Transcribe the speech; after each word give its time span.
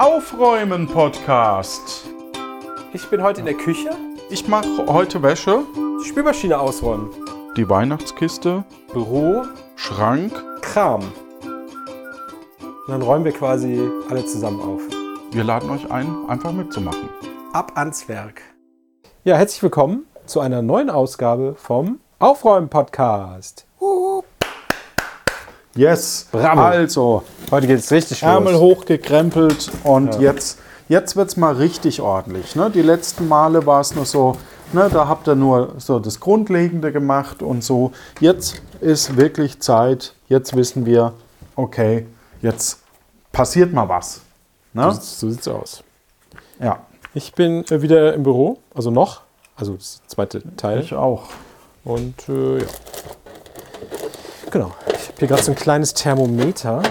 Aufräumen 0.00 0.88
Podcast. 0.88 2.08
Ich 2.94 3.06
bin 3.10 3.22
heute 3.22 3.40
in 3.40 3.44
der 3.44 3.54
Küche. 3.54 3.90
Ich 4.30 4.48
mache 4.48 4.86
heute 4.86 5.22
Wäsche, 5.22 5.62
Die 6.02 6.08
Spülmaschine 6.08 6.58
ausräumen. 6.58 7.10
die 7.54 7.68
Weihnachtskiste, 7.68 8.64
Büro, 8.94 9.42
Schrank. 9.76 10.32
Kram. 10.62 11.02
Und 11.42 12.88
dann 12.88 13.02
räumen 13.02 13.26
wir 13.26 13.32
quasi 13.32 13.78
alle 14.08 14.24
zusammen 14.24 14.62
auf. 14.62 14.80
Wir 15.32 15.44
laden 15.44 15.68
euch 15.68 15.90
ein, 15.90 16.08
einfach 16.28 16.52
mitzumachen. 16.52 17.10
Ab 17.52 17.72
ans 17.74 18.08
Werk. 18.08 18.40
Ja, 19.24 19.36
herzlich 19.36 19.62
willkommen 19.62 20.06
zu 20.24 20.40
einer 20.40 20.62
neuen 20.62 20.88
Ausgabe 20.88 21.56
vom 21.58 22.00
Aufräumen-Podcast. 22.20 23.66
Yes. 25.74 26.26
Bravo. 26.32 26.60
Also, 26.62 27.22
Heute 27.50 27.66
geht 27.66 27.78
es 27.78 27.90
richtig 27.92 28.22
Ärmel 28.22 28.54
los. 28.54 28.60
hochgekrempelt 28.60 29.70
und 29.84 30.18
jetzt, 30.20 30.58
jetzt 30.88 31.16
wird 31.16 31.28
es 31.28 31.36
mal 31.36 31.54
richtig 31.54 32.00
ordentlich. 32.00 32.56
Ne? 32.56 32.70
Die 32.70 32.82
letzten 32.82 33.28
Male 33.28 33.64
war 33.66 33.80
es 33.80 33.94
nur 33.94 34.04
so, 34.04 34.36
ne, 34.72 34.88
da 34.92 35.06
habt 35.06 35.28
ihr 35.28 35.34
nur 35.36 35.74
so 35.78 35.98
das 36.00 36.18
Grundlegende 36.20 36.90
gemacht 36.92 37.42
und 37.42 37.62
so. 37.62 37.92
Jetzt 38.20 38.62
ist 38.80 39.16
wirklich 39.16 39.60
Zeit, 39.60 40.14
jetzt 40.28 40.56
wissen 40.56 40.86
wir, 40.86 41.12
okay, 41.56 42.06
jetzt 42.42 42.80
passiert 43.32 43.72
mal 43.72 43.88
was. 43.88 44.22
Ne? 44.72 44.92
So 45.00 45.30
sieht's 45.30 45.46
aus. 45.48 45.82
Ja, 46.60 46.80
Ich 47.14 47.32
bin 47.32 47.64
äh, 47.70 47.80
wieder 47.82 48.14
im 48.14 48.22
Büro, 48.24 48.58
also 48.74 48.90
noch, 48.90 49.22
also 49.56 49.74
das 49.74 50.00
zweite 50.08 50.42
Teil. 50.56 50.80
ich 50.80 50.94
auch. 50.94 51.24
Und 51.84 52.28
äh, 52.28 52.58
ja. 52.58 52.66
Genau. 54.50 54.72
Ich 55.02 55.08
habe 55.08 55.18
hier 55.18 55.28
gerade 55.28 55.42
so 55.42 55.52
ein 55.52 55.56
kleines 55.56 55.94
Thermometer. 55.94 56.82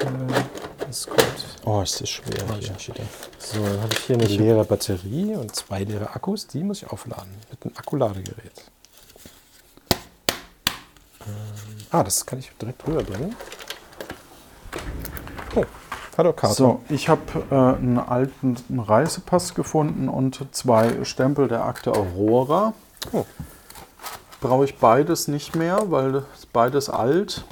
Äh, 0.00 0.86
Das 0.86 1.06
kommt. 1.06 1.20
Oh, 1.64 1.82
ist 1.82 2.00
das 2.00 2.08
schwer. 2.08 2.34
Hier. 2.58 2.94
So, 3.38 3.62
dann 3.62 3.82
habe 3.82 3.92
ich 3.92 3.98
hier 3.98 4.16
eine 4.16 4.24
leere 4.24 4.64
Batterie 4.64 5.34
und 5.34 5.54
zwei 5.54 5.84
leere 5.84 6.14
Akkus. 6.14 6.46
Die 6.46 6.64
muss 6.64 6.82
ich 6.82 6.90
aufladen 6.90 7.30
mit 7.50 7.62
einem 7.62 7.76
Akkuladegerät. 7.76 8.64
Ähm, 11.26 11.26
ah, 11.90 12.02
das 12.02 12.24
kann 12.24 12.38
ich 12.38 12.50
direkt 12.60 12.86
rüberbringen. 12.86 13.36
Oh, 15.54 15.64
hallo 16.16 16.32
Karte. 16.32 16.54
So, 16.54 16.80
ich 16.88 17.10
habe 17.10 17.20
äh, 17.50 17.54
einen 17.54 17.98
alten 17.98 18.56
Reisepass 18.80 19.52
gefunden 19.52 20.08
und 20.08 20.42
zwei 20.52 21.04
Stempel 21.04 21.48
der 21.48 21.64
Akte 21.64 21.92
Aurora. 21.92 22.72
Oh. 23.12 23.26
Brauche 24.40 24.64
ich 24.64 24.78
beides 24.78 25.28
nicht 25.28 25.54
mehr, 25.54 25.90
weil 25.90 26.24
beides 26.52 26.88
alt. 26.88 27.44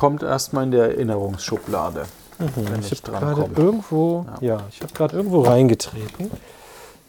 Kommt 0.00 0.22
erstmal 0.22 0.64
in 0.64 0.70
der 0.70 0.84
Erinnerungsschublade, 0.92 2.06
wenn 2.38 2.80
ich, 2.80 2.90
ich 2.90 3.02
habe 3.02 3.18
gerade 3.36 3.50
irgendwo, 3.60 4.24
ja, 4.40 4.62
ich 4.70 4.80
habe 4.80 4.94
gerade 4.94 5.14
irgendwo 5.14 5.42
reingetreten, 5.42 6.30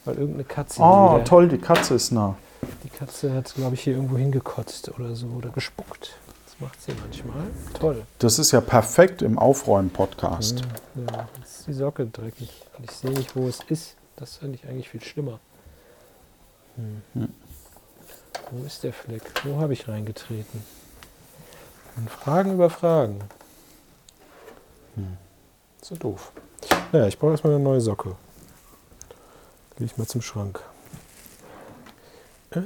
weil 0.03 0.15
irgendeine 0.15 0.43
Katze 0.43 0.81
Oh, 0.81 1.15
wieder- 1.15 1.23
toll, 1.23 1.47
die 1.47 1.57
Katze 1.57 1.93
ist 1.93 2.11
nah. 2.11 2.35
Die 2.83 2.89
Katze 2.89 3.33
hat, 3.33 3.55
glaube 3.55 3.75
ich, 3.75 3.81
hier 3.83 3.93
irgendwo 3.95 4.17
hingekotzt 4.17 4.89
oder 4.99 5.15
so 5.15 5.27
oder 5.27 5.47
gespuckt. 5.51 6.17
Das 6.45 6.59
macht 6.59 6.81
sie 6.81 6.91
manchmal. 7.01 7.43
Toll. 7.79 8.03
Das 8.19 8.37
ist 8.39 8.51
ja 8.51 8.59
perfekt 8.59 9.21
im 9.21 9.39
Aufräumen-Podcast. 9.39 10.59
Ja, 10.95 11.29
jetzt 11.39 11.59
ist 11.59 11.67
die 11.67 11.73
Socke 11.73 12.07
dreckig. 12.07 12.49
Und 12.77 12.83
ich 12.83 12.91
sehe 12.91 13.11
nicht, 13.11 13.37
wo 13.37 13.47
es 13.47 13.59
ist. 13.69 13.95
Das 14.17 14.35
finde 14.35 14.55
ich 14.61 14.67
eigentlich 14.67 14.89
viel 14.89 15.01
schlimmer. 15.01 15.39
Hm. 16.75 17.29
Wo 18.51 18.65
ist 18.65 18.83
der 18.83 18.91
Fleck? 18.91 19.21
Wo 19.45 19.61
habe 19.61 19.71
ich 19.71 19.87
reingetreten? 19.87 20.61
Und 21.97 22.09
Fragen 22.09 22.53
über 22.53 22.69
Fragen. 22.69 23.19
Hm. 24.95 25.17
So 25.81 25.95
doof. 25.95 26.31
Naja, 26.91 27.07
ich 27.07 27.17
brauche 27.17 27.31
erstmal 27.31 27.53
eine 27.55 27.63
neue 27.63 27.81
Socke. 27.81 28.15
Gehe 29.77 29.85
ich 29.85 29.97
mal 29.97 30.07
zum 30.07 30.21
Schrank. 30.21 30.61
Äh, 32.51 32.59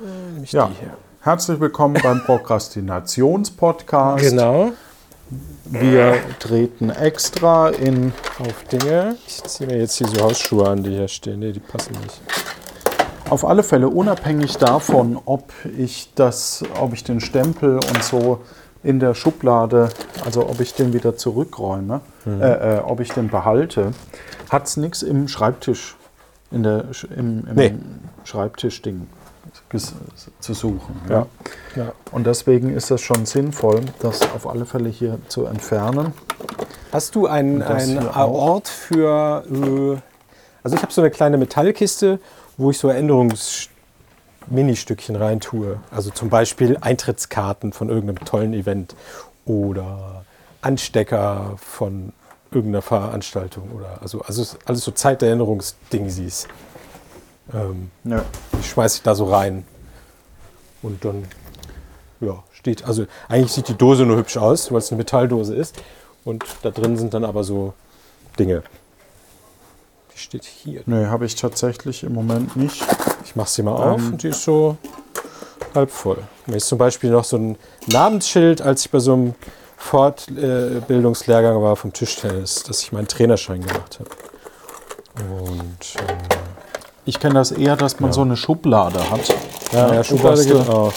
Ja. 0.46 0.68
die 0.68 0.74
hier. 0.76 0.98
Herzlich 1.22 1.60
willkommen 1.60 1.98
beim 2.04 2.24
Prokrastinations-Podcast. 2.26 4.24
Genau. 4.24 4.72
Wir 5.66 6.20
treten 6.38 6.92
extra 6.92 7.70
in 7.70 8.14
Auf 8.40 8.64
Dinge. 8.72 9.18
Ich 9.26 9.44
ziehe 9.44 9.68
mir 9.68 9.80
jetzt 9.80 9.96
hier 9.98 10.08
so 10.08 10.22
Hausschuhe 10.22 10.70
an, 10.70 10.84
die 10.84 10.92
hier 10.92 11.08
stehen. 11.08 11.40
Nee, 11.40 11.52
die 11.52 11.60
passen 11.60 11.94
nicht. 12.04 12.22
Auf 13.32 13.44
alle 13.44 13.64
Fälle 13.64 13.90
unabhängig 13.90 14.58
davon, 14.58 15.20
ob 15.26 15.52
ich 15.76 16.12
das, 16.14 16.64
ob 16.80 16.94
ich 16.94 17.04
den 17.04 17.20
Stempel 17.22 17.78
und 17.78 18.04
so 18.04 18.44
in 18.86 19.00
der 19.00 19.16
Schublade, 19.16 19.90
also 20.24 20.48
ob 20.48 20.60
ich 20.62 20.76
den 20.76 20.94
wieder 20.94 21.18
zurückräume, 21.18 22.02
äh, 22.28 22.76
äh, 22.78 22.80
ob 22.80 23.00
ich 23.00 23.12
den 23.12 23.30
behalte, 23.30 23.92
hat 24.50 24.68
es 24.68 24.78
nichts 24.78 25.02
im 25.02 25.28
Schreibtisch, 25.28 25.96
in 26.52 26.62
der, 26.64 26.86
im, 27.16 27.48
im 27.48 27.56
Nee. 27.56 27.74
Schreibtischding 28.24 29.08
zu 30.40 30.54
suchen. 30.54 31.02
Ja. 31.10 31.26
Ja. 31.76 31.84
Ja. 31.84 31.92
Und 32.12 32.28
deswegen 32.28 32.70
ist 32.70 32.92
es 32.92 33.02
schon 33.02 33.26
sinnvoll, 33.26 33.82
das 34.00 34.22
auf 34.22 34.48
alle 34.48 34.66
Fälle 34.66 34.90
hier 34.90 35.18
zu 35.28 35.46
entfernen. 35.46 36.14
Hast 36.92 37.16
du 37.16 37.26
einen, 37.26 37.60
das 37.60 37.90
einen. 37.90 38.08
Ort 38.08 38.68
für. 38.68 39.44
Äh, 39.52 39.98
also, 40.64 40.76
ich 40.78 40.82
habe 40.82 40.94
so 40.94 41.02
eine 41.02 41.12
kleine 41.12 41.38
Metallkiste, 41.38 42.20
wo 42.58 42.72
ich 42.72 42.78
so 42.78 42.90
Erinnerungs-Ministückchen 44.50 45.16
reintue. 45.16 45.80
Also 45.92 46.12
zum 46.12 46.30
Beispiel 46.30 46.78
Eintrittskarten 46.80 47.74
von 47.74 47.90
irgendeinem 47.90 48.24
tollen 48.26 48.54
Event 48.54 48.96
oder 49.46 50.26
Anstecker 50.62 51.56
von 51.58 52.14
irgendeiner 52.52 52.82
Veranstaltung 52.82 53.72
oder 53.72 54.02
also, 54.02 54.22
also 54.22 54.58
alles 54.66 54.84
so 54.84 54.92
Zeiterinnerungsdingsies. 54.92 56.48
Ähm, 57.54 57.92
Ja. 58.04 58.24
die 58.58 58.64
schmeiße 58.64 58.98
ich 58.98 59.04
da 59.04 59.14
so 59.16 59.26
rein. 59.26 59.66
Und 60.82 61.04
dann, 61.04 61.26
ja, 62.22 62.44
steht, 62.52 62.86
also 62.86 63.06
eigentlich 63.28 63.52
sieht 63.52 63.68
die 63.68 63.78
Dose 63.78 64.06
nur 64.06 64.18
hübsch 64.18 64.38
aus, 64.38 64.72
weil 64.72 64.80
es 64.80 64.92
eine 64.92 64.98
Metalldose 64.98 65.56
ist. 65.56 65.76
Und 66.24 66.44
da 66.64 66.72
drin 66.72 66.98
sind 66.98 67.14
dann 67.14 67.24
aber 67.26 67.44
so 67.44 67.74
Dinge. 68.40 68.64
Die 70.14 70.18
steht 70.20 70.46
hier. 70.46 70.82
Nee, 70.86 71.08
habe 71.08 71.26
ich 71.26 71.36
tatsächlich 71.36 72.04
im 72.04 72.14
Moment 72.14 72.56
nicht. 72.56 72.84
Ich 73.24 73.36
mache 73.36 73.50
sie 73.50 73.64
mal 73.64 73.72
auf 73.74 74.00
Ähm. 74.02 74.08
und 74.14 74.24
die 74.24 74.30
ist 74.30 74.44
so 74.44 74.78
halb 75.74 75.92
voll. 75.92 76.18
Mir 76.46 76.58
ist 76.58 76.68
zum 76.68 76.78
Beispiel 76.78 77.10
noch 77.10 77.24
so 77.24 77.38
ein 77.38 77.58
Namensschild, 77.88 78.62
als 78.62 78.86
ich 78.86 78.92
bei 78.92 79.00
so 79.00 79.14
einem 79.14 79.34
Fortbildungslehrgang 79.78 81.62
war 81.62 81.76
vom 81.76 81.92
Tischtennis, 81.94 82.64
dass 82.64 82.82
ich 82.82 82.92
meinen 82.92 83.08
Trainerschein 83.08 83.62
gemacht 83.62 84.00
habe. 84.00 84.10
Und 85.42 85.96
ähm, 86.00 86.18
Ich 87.06 87.20
kenne 87.20 87.36
das 87.36 87.52
eher, 87.52 87.76
dass 87.76 88.00
man 88.00 88.10
Ja. 88.10 88.14
so 88.14 88.22
eine 88.22 88.36
Schublade 88.38 89.00
hat. 89.12 89.34
ja, 89.72 89.94
ja, 89.94 90.04
Schublade 90.04 90.44
geht 90.46 90.70
auch. 90.70 90.92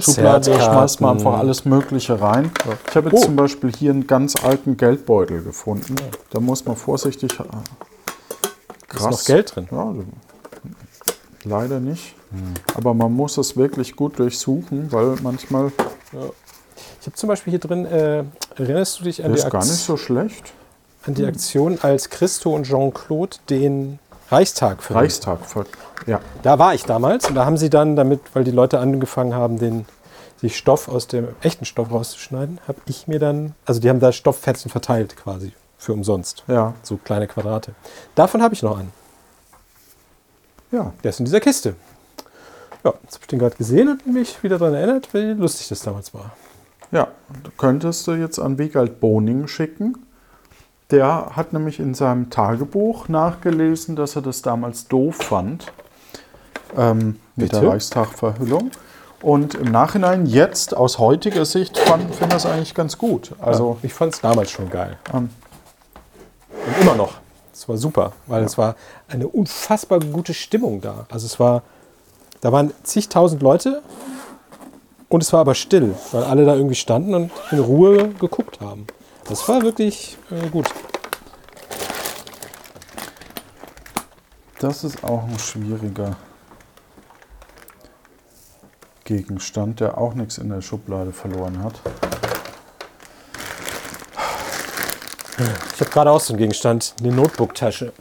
Schublade 0.00 0.50
da 0.52 0.60
schmeißt 0.60 1.00
man 1.00 1.16
einfach 1.18 1.38
alles 1.38 1.64
Mögliche 1.64 2.18
rein. 2.20 2.50
Ich 2.88 2.96
habe 2.96 3.10
jetzt 3.10 3.22
Oh. 3.22 3.24
zum 3.26 3.36
Beispiel 3.36 3.72
hier 3.76 3.90
einen 3.90 4.06
ganz 4.06 4.36
alten 4.42 4.76
Geldbeutel 4.76 5.42
gefunden. 5.42 5.96
Da 6.30 6.40
muss 6.40 6.64
man 6.64 6.76
vorsichtig. 6.76 7.32
äh, 7.38 8.96
Ist 8.96 9.10
noch 9.10 9.24
Geld 9.24 9.54
drin? 9.54 9.68
Ja, 9.70 9.92
leider 11.44 11.80
nicht. 11.80 12.14
Aber 12.74 12.94
man 12.94 13.12
muss 13.12 13.36
es 13.38 13.56
wirklich 13.56 13.94
gut 13.96 14.18
durchsuchen, 14.18 14.90
weil 14.92 15.16
manchmal 15.22 15.70
Ich 17.00 17.06
habe 17.06 17.16
zum 17.16 17.28
Beispiel 17.28 17.50
hier 17.52 17.60
drin, 17.60 17.84
äh, 17.86 18.24
erinnerst 18.56 19.00
du 19.00 19.04
dich 19.04 19.24
an 19.24 19.32
die, 19.32 19.38
ist 19.38 19.50
gar 19.50 19.60
nicht 19.64 19.72
so 19.72 19.96
schlecht. 19.96 20.52
an 21.06 21.14
die 21.14 21.24
Aktion, 21.26 21.78
als 21.82 22.10
Christo 22.10 22.54
und 22.54 22.64
Jean-Claude 22.64 23.36
den 23.50 23.98
Reichstag 24.30 24.82
verrieten? 24.82 25.00
Reichstag. 25.04 25.44
ver- 25.44 25.66
Ja, 26.06 26.20
Da 26.42 26.58
war 26.58 26.74
ich 26.74 26.84
damals 26.84 27.28
und 27.28 27.34
da 27.34 27.44
haben 27.44 27.56
sie 27.56 27.70
dann, 27.70 27.96
damit, 27.96 28.20
weil 28.34 28.44
die 28.44 28.50
Leute 28.50 28.78
angefangen 28.78 29.34
haben, 29.34 29.58
den 29.58 29.84
sich 30.40 30.56
Stoff 30.56 30.88
aus 30.88 31.06
dem 31.06 31.28
echten 31.42 31.64
Stoff 31.64 31.90
rauszuschneiden, 31.92 32.58
habe 32.66 32.78
ich 32.86 33.06
mir 33.08 33.18
dann, 33.18 33.54
also 33.66 33.80
die 33.80 33.88
haben 33.88 34.00
da 34.00 34.10
Stofffetzen 34.12 34.70
verteilt 34.70 35.16
quasi 35.16 35.52
für 35.78 35.92
umsonst, 35.92 36.44
ja, 36.48 36.74
so 36.82 36.96
kleine 36.96 37.26
Quadrate. 37.28 37.72
Davon 38.14 38.42
habe 38.42 38.54
ich 38.54 38.62
noch 38.62 38.78
einen. 38.78 38.92
Ja. 40.72 40.92
Der 41.02 41.10
ist 41.10 41.20
in 41.20 41.26
dieser 41.26 41.40
Kiste. 41.40 41.74
Ja, 42.84 42.92
jetzt 43.04 43.14
habe 43.14 43.22
ich 43.22 43.26
den 43.28 43.38
gerade 43.38 43.56
gesehen 43.56 43.88
und 43.88 44.06
mich 44.06 44.42
wieder 44.42 44.58
daran 44.58 44.74
erinnert, 44.74 45.14
wie 45.14 45.32
lustig 45.32 45.68
das 45.68 45.82
damals 45.82 46.12
war. 46.12 46.32
Ja, 46.90 47.08
du 47.42 47.50
könntest 47.56 48.06
du 48.06 48.12
jetzt 48.12 48.38
an 48.38 48.58
Wiegald 48.58 49.00
Boning 49.00 49.46
schicken. 49.46 50.06
Der 50.90 51.32
hat 51.36 51.52
nämlich 51.52 51.80
in 51.80 51.94
seinem 51.94 52.28
Tagebuch 52.28 53.08
nachgelesen, 53.08 53.96
dass 53.96 54.16
er 54.16 54.22
das 54.22 54.42
damals 54.42 54.88
doof 54.88 55.16
fand 55.16 55.72
ähm, 56.76 57.18
mit 57.36 57.52
der 57.52 57.66
Reichstagverhüllung. 57.66 58.70
Und 59.22 59.54
im 59.54 59.70
Nachhinein, 59.70 60.26
jetzt 60.26 60.76
aus 60.76 60.98
heutiger 60.98 61.44
Sicht, 61.44 61.78
fand 61.78 62.12
finde 62.14 62.34
das 62.34 62.44
eigentlich 62.44 62.74
ganz 62.74 62.98
gut. 62.98 63.32
Also, 63.40 63.78
ich 63.82 63.94
fand 63.94 64.12
es 64.14 64.20
damals 64.20 64.50
schon 64.50 64.68
geil. 64.68 64.98
ähm, 65.14 65.30
Und 66.66 66.82
immer 66.82 66.96
noch. 66.96 67.14
Es 67.52 67.68
war 67.68 67.76
super, 67.76 68.12
weil 68.26 68.40
ja. 68.40 68.46
es 68.46 68.56
war 68.56 68.76
eine 69.08 69.28
unfassbar 69.28 70.00
gute 70.00 70.34
Stimmung 70.34 70.80
da. 70.80 71.06
Also 71.10 71.26
es 71.26 71.38
war, 71.38 71.62
da 72.40 72.50
waren 72.50 72.72
zigtausend 72.82 73.42
Leute 73.42 73.82
und 75.08 75.22
es 75.22 75.32
war 75.32 75.40
aber 75.40 75.54
still, 75.54 75.94
weil 76.12 76.24
alle 76.24 76.46
da 76.46 76.54
irgendwie 76.54 76.74
standen 76.74 77.14
und 77.14 77.30
in 77.50 77.58
Ruhe 77.58 78.08
geguckt 78.08 78.60
haben. 78.60 78.86
Das 79.28 79.46
war 79.48 79.62
wirklich 79.62 80.16
äh, 80.30 80.48
gut. 80.48 80.68
Das 84.58 84.84
ist 84.84 85.02
auch 85.04 85.24
ein 85.24 85.38
schwieriger 85.38 86.16
Gegenstand, 89.04 89.80
der 89.80 89.98
auch 89.98 90.14
nichts 90.14 90.38
in 90.38 90.48
der 90.48 90.62
Schublade 90.62 91.12
verloren 91.12 91.62
hat. 91.62 91.80
Ich 95.74 95.80
habe 95.80 95.90
gerade 95.90 96.10
auch 96.10 96.20
so 96.20 96.32
einen 96.32 96.38
Gegenstand, 96.38 96.94
eine 97.00 97.12
Notebook-Tasche. 97.12 97.92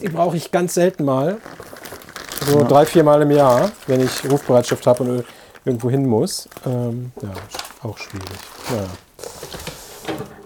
Die 0.00 0.08
brauche 0.08 0.36
ich 0.36 0.50
ganz 0.50 0.74
selten 0.74 1.04
mal. 1.04 1.38
So 2.46 2.58
Ja. 2.60 2.64
drei, 2.64 2.86
vier 2.86 3.02
Mal 3.04 3.22
im 3.22 3.30
Jahr, 3.30 3.70
wenn 3.86 4.00
ich 4.00 4.30
Rufbereitschaft 4.30 4.86
habe 4.86 5.02
und 5.04 5.24
irgendwo 5.64 5.90
hin 5.90 6.06
muss. 6.06 6.48
Ähm, 6.66 7.12
ja, 7.22 7.30
auch 7.82 7.98
schwierig. 7.98 8.28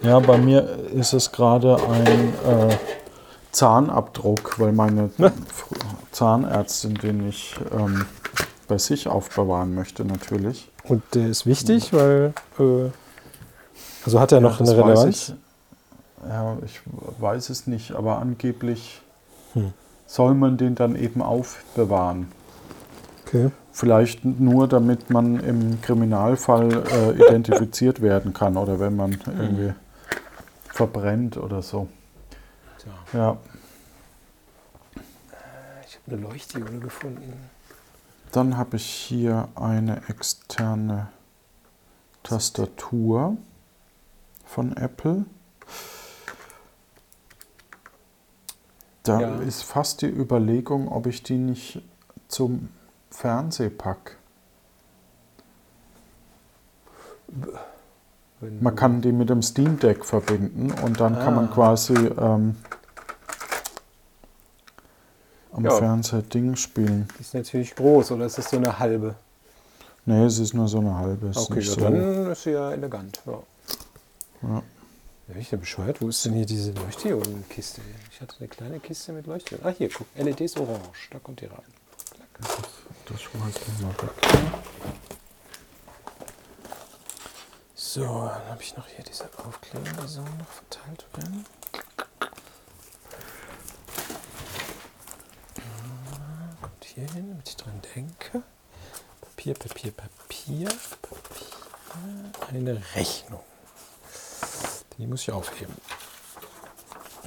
Ja. 0.02 0.10
Ja, 0.10 0.18
bei 0.18 0.38
mir 0.38 0.66
ist 0.94 1.12
es 1.12 1.30
gerade 1.30 1.76
ein 1.76 2.34
äh, 2.70 2.76
Zahnabdruck, 3.52 4.58
weil 4.58 4.72
meine 4.72 5.10
Ne? 5.18 5.32
Zahnärztin 6.12 6.94
den 6.94 7.28
ich 7.28 7.54
ähm, 7.72 8.06
bei 8.66 8.78
sich 8.78 9.08
aufbewahren 9.08 9.74
möchte, 9.74 10.04
natürlich. 10.04 10.70
Und 10.84 11.02
der 11.14 11.26
ist 11.28 11.44
wichtig, 11.46 11.92
weil. 11.92 12.32
Äh, 12.58 12.90
also 14.04 14.18
hat 14.20 14.32
er 14.32 14.40
noch 14.40 14.52
Ja, 14.52 14.58
das 14.64 14.70
eine 14.70 14.84
Relevanz? 14.84 15.32
Ich, 16.22 16.28
ja, 16.28 16.56
ich 16.64 16.80
weiß 17.20 17.50
es 17.50 17.66
nicht, 17.66 17.92
aber 17.92 18.18
angeblich 18.18 19.02
Hm. 19.54 19.72
soll 20.06 20.34
man 20.34 20.56
den 20.56 20.74
dann 20.74 20.94
eben 20.96 21.22
aufbewahren. 21.22 22.30
Okay. 23.26 23.50
Vielleicht 23.72 24.24
nur, 24.24 24.68
damit 24.68 25.10
man 25.10 25.40
im 25.40 25.80
Kriminalfall 25.82 26.84
äh, 26.88 27.10
identifiziert 27.24 28.00
werden 28.02 28.32
kann 28.32 28.56
oder 28.56 28.78
wenn 28.80 28.96
man 28.96 29.12
irgendwie 29.26 29.72
verbrennt 30.64 31.36
oder 31.36 31.62
so. 31.62 31.88
So. 32.78 33.18
Ja, 33.18 33.36
Ich 35.86 35.96
habe 35.96 36.16
eine 36.16 36.28
Leuchtdiode 36.28 36.78
gefunden. 36.78 37.32
dann 38.32 38.56
habe 38.56 38.76
ich 38.76 38.86
hier 38.86 39.48
eine 39.54 40.02
externe 40.08 41.08
Tastatur 42.22 43.36
von 44.46 44.76
Apple. 44.76 45.24
Da 49.02 49.20
Ja. 49.20 49.36
ist 49.40 49.62
fast 49.62 50.02
die 50.02 50.08
Überlegung, 50.08 50.88
ob 50.88 51.06
ich 51.06 51.22
die 51.22 51.38
nicht 51.38 51.82
zum 52.28 52.68
Fernseh 53.10 53.70
pack. 53.70 54.16
Wenn 58.40 58.62
Man 58.62 58.74
kann 58.76 59.00
die 59.02 59.12
mit 59.12 59.30
dem 59.30 59.42
Steam 59.42 59.78
Deck 59.78 60.04
verbinden 60.04 60.72
und 60.84 61.00
dann 61.00 61.14
kann 61.18 61.34
man 61.34 61.48
Ah. 61.48 61.52
quasi 61.54 61.94
ähm, 61.94 62.56
am 65.52 65.64
Ja. 65.64 65.70
Fernseher 65.72 66.22
Ding 66.22 66.56
spielen. 66.56 67.08
Die 67.18 67.20
ist 67.22 67.34
natürlich 67.34 67.74
groß, 67.74 68.12
oder 68.12 68.26
ist 68.26 68.38
das 68.38 68.50
so 68.50 68.56
eine 68.56 68.78
halbe? 68.78 69.14
Nee, 70.06 70.24
es 70.24 70.38
ist 70.38 70.54
nur 70.54 70.68
so 70.68 70.78
eine 70.78 70.96
halbe. 70.96 71.30
Okay, 71.34 71.60
so. 71.60 71.80
dann 71.80 72.30
ist 72.30 72.42
sie 72.42 72.50
ja 72.52 72.70
elegant. 72.72 73.20
Ja. 73.26 73.38
Ja. 74.42 74.62
Ja, 75.32 75.36
ich 75.36 75.50
denn 75.50 75.60
bescheuert? 75.60 76.00
Wo 76.00 76.08
ist 76.08 76.24
denn 76.24 76.32
hier 76.34 76.46
diese 76.46 76.72
Leuchtdiodenkiste? 76.72 77.80
Ich 78.10 78.20
hatte 78.20 78.36
eine 78.38 78.48
kleine 78.48 78.80
Kiste 78.80 79.12
mit 79.12 79.26
Leuchtdioden. 79.26 79.64
Ah, 79.66 79.70
hier, 79.76 79.88
guck. 79.88 80.06
LEDs 80.16 80.56
orange. 80.56 81.08
Da 81.10 81.18
kommt 81.20 81.40
die 81.40 81.46
rein. 81.46 81.62
Das 83.06 83.22
schmeißt 83.22 83.60
man 83.68 83.82
mal 83.82 84.02
weg. 84.02 84.10
So, 87.74 88.02
dann 88.02 88.48
habe 88.48 88.62
ich 88.62 88.76
noch 88.76 88.86
hier 88.88 89.04
diese 89.04 89.24
Aufkleber, 89.44 89.84
die 90.02 90.08
sollen 90.08 90.38
noch 90.38 90.48
verteilt 90.48 91.04
werden. 91.16 91.44
Ah, 95.58 96.56
Kommt 96.62 96.84
hier 96.84 97.04
hin, 97.12 97.30
damit 97.30 97.48
ich 97.48 97.56
dran 97.56 97.80
denke. 97.94 98.42
Papier, 99.20 99.54
Papier, 99.54 99.92
Papier, 99.92 100.68
Papier. 101.02 101.48
Eine 102.48 102.80
Rechnung. 102.94 103.40
Die 104.98 105.06
muss 105.06 105.22
ich 105.22 105.32
aufheben. 105.32 105.74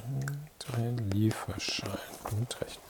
Und 0.06 0.74
ein 0.76 1.10
Lieferschein 1.10 1.90
und 2.30 2.60
Rechnung. 2.60 2.84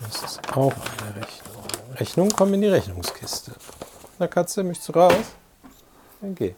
Das 0.00 0.22
ist 0.22 0.56
auch 0.56 0.72
eine 0.72 1.16
Rechnung. 1.16 1.64
Rechnungen 1.96 2.32
kommen 2.32 2.54
in 2.54 2.60
die 2.62 2.68
Rechnungskiste. 2.68 3.52
Na 4.18 4.26
Katze, 4.26 4.62
möchtest 4.62 4.88
du 4.88 4.92
raus? 4.92 5.14
Dann 6.20 6.34
geh. 6.34 6.54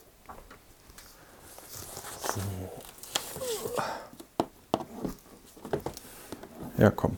Ja, 6.81 6.91
komm. 6.91 7.14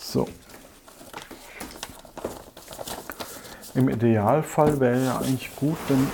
So. 0.00 0.26
Im 3.80 3.88
Idealfall 3.88 4.78
wäre 4.78 5.02
ja 5.02 5.18
eigentlich 5.18 5.56
gut, 5.56 5.78
wenn 5.88 6.06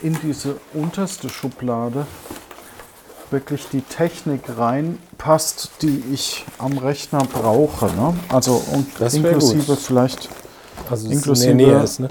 in 0.00 0.18
diese 0.22 0.56
unterste 0.72 1.28
Schublade 1.28 2.06
wirklich 3.30 3.68
die 3.70 3.82
Technik 3.82 4.40
reinpasst, 4.56 5.70
die 5.82 6.02
ich 6.10 6.46
am 6.56 6.78
Rechner 6.78 7.18
brauche. 7.30 7.86
Ne? 7.94 8.14
Also 8.30 8.62
und 8.72 8.86
Das 8.98 9.12
inklusive 9.12 9.76
vielleicht, 9.76 10.30
Also 10.88 11.10
Inklusive- 11.10 11.54
Nähe 11.54 11.82
ist, 11.82 12.00
ne? 12.00 12.08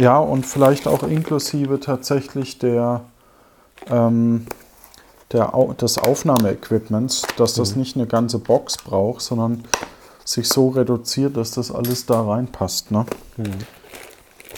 ja, 0.00 0.18
und 0.18 0.44
vielleicht 0.44 0.88
auch 0.88 1.04
inklusive 1.04 1.78
tatsächlich 1.78 2.58
der, 2.58 3.02
ähm, 3.88 4.46
der 5.30 5.52
des 5.80 5.98
Aufnahmeequipments, 5.98 7.22
dass 7.36 7.54
das 7.54 7.76
nicht 7.76 7.94
eine 7.94 8.06
ganze 8.08 8.40
Box 8.40 8.76
braucht, 8.76 9.22
sondern 9.22 9.62
sich 10.24 10.48
so 10.48 10.70
reduziert, 10.70 11.36
dass 11.36 11.52
das 11.52 11.70
alles 11.70 12.06
da 12.06 12.22
reinpasst. 12.22 12.90
Ne? 12.90 13.06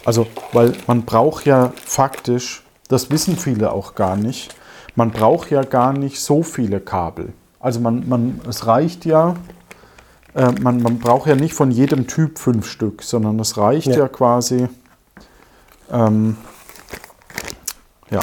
Also, 0.06 0.28
weil 0.52 0.72
man 0.86 1.02
braucht 1.02 1.46
ja 1.46 1.72
faktisch, 1.84 2.62
das 2.86 3.10
wissen 3.10 3.36
viele 3.36 3.72
auch 3.72 3.96
gar 3.96 4.16
nicht, 4.16 4.54
man 4.94 5.10
braucht 5.10 5.50
ja 5.50 5.62
gar 5.62 5.92
nicht 5.92 6.20
so 6.20 6.44
viele 6.44 6.78
Kabel. 6.78 7.32
Also 7.58 7.80
man, 7.80 8.08
man 8.08 8.40
es 8.48 8.68
reicht 8.68 9.04
ja, 9.04 9.34
äh, 10.34 10.52
man, 10.60 10.80
man 10.80 11.00
braucht 11.00 11.26
ja 11.26 11.34
nicht 11.34 11.54
von 11.54 11.72
jedem 11.72 12.06
Typ 12.06 12.38
fünf 12.38 12.70
Stück, 12.70 13.02
sondern 13.02 13.40
es 13.40 13.58
reicht 13.58 13.88
Ja. 13.88 13.98
ja, 13.98 14.08
quasi, 14.08 14.68
ähm, 15.90 16.36
ja. 18.08 18.20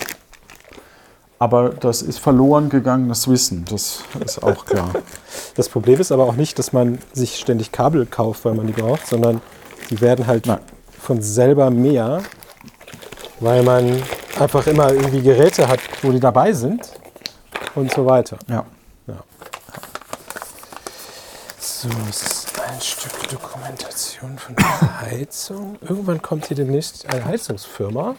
Aber 1.37 1.71
das 1.71 2.01
ist 2.01 2.19
verloren 2.19 2.69
gegangenes 2.69 3.27
Wissen, 3.27 3.65
das 3.69 4.03
ist 4.23 4.41
auch 4.41 4.65
klar. 4.65 4.93
Das 5.55 5.67
Problem 5.67 5.99
ist 5.99 6.13
aber 6.13 6.23
auch 6.23 6.35
nicht, 6.35 6.57
dass 6.57 6.71
man 6.71 6.97
sich 7.11 7.35
ständig 7.35 7.73
Kabel 7.73 8.05
kauft, 8.05 8.45
weil 8.45 8.55
man 8.55 8.67
die 8.67 8.73
braucht, 8.73 9.05
sondern 9.05 9.41
die 9.89 9.99
werden 9.99 10.25
halt 10.25 10.47
Nein. 10.47 10.59
Von 11.03 11.21
selber 11.21 11.69
mehr, 11.69 12.23
weil 13.41 13.61
man 13.61 14.01
einfach 14.39 14.65
immer 14.67 14.91
irgendwie 14.93 15.21
Geräte 15.21 15.67
hat, 15.67 15.79
wo 16.01 16.11
die 16.11 16.19
dabei 16.19 16.53
sind 16.53 16.89
und 17.75 17.91
so 17.91 18.05
weiter. 18.05 18.39
Ja. 18.47 18.65
Ja. 19.07 19.15
So, 21.59 21.89
es 22.09 22.21
ist 22.23 22.47
ein 22.57 22.79
Stück 22.79 23.29
Dokumentation 23.29 24.37
von 24.37 24.55
der 24.55 25.01
Heizung. 25.01 25.77
Irgendwann 25.81 26.21
kommt 26.21 26.45
hier 26.47 26.55
demnächst 26.55 27.05
eine 27.09 27.25
Heizungsfirma 27.25 28.15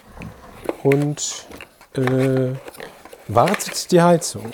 und 0.83 1.47
äh, 1.95 2.53
wartet 3.29 3.91
die 3.91 4.03
Heizung. 4.03 4.53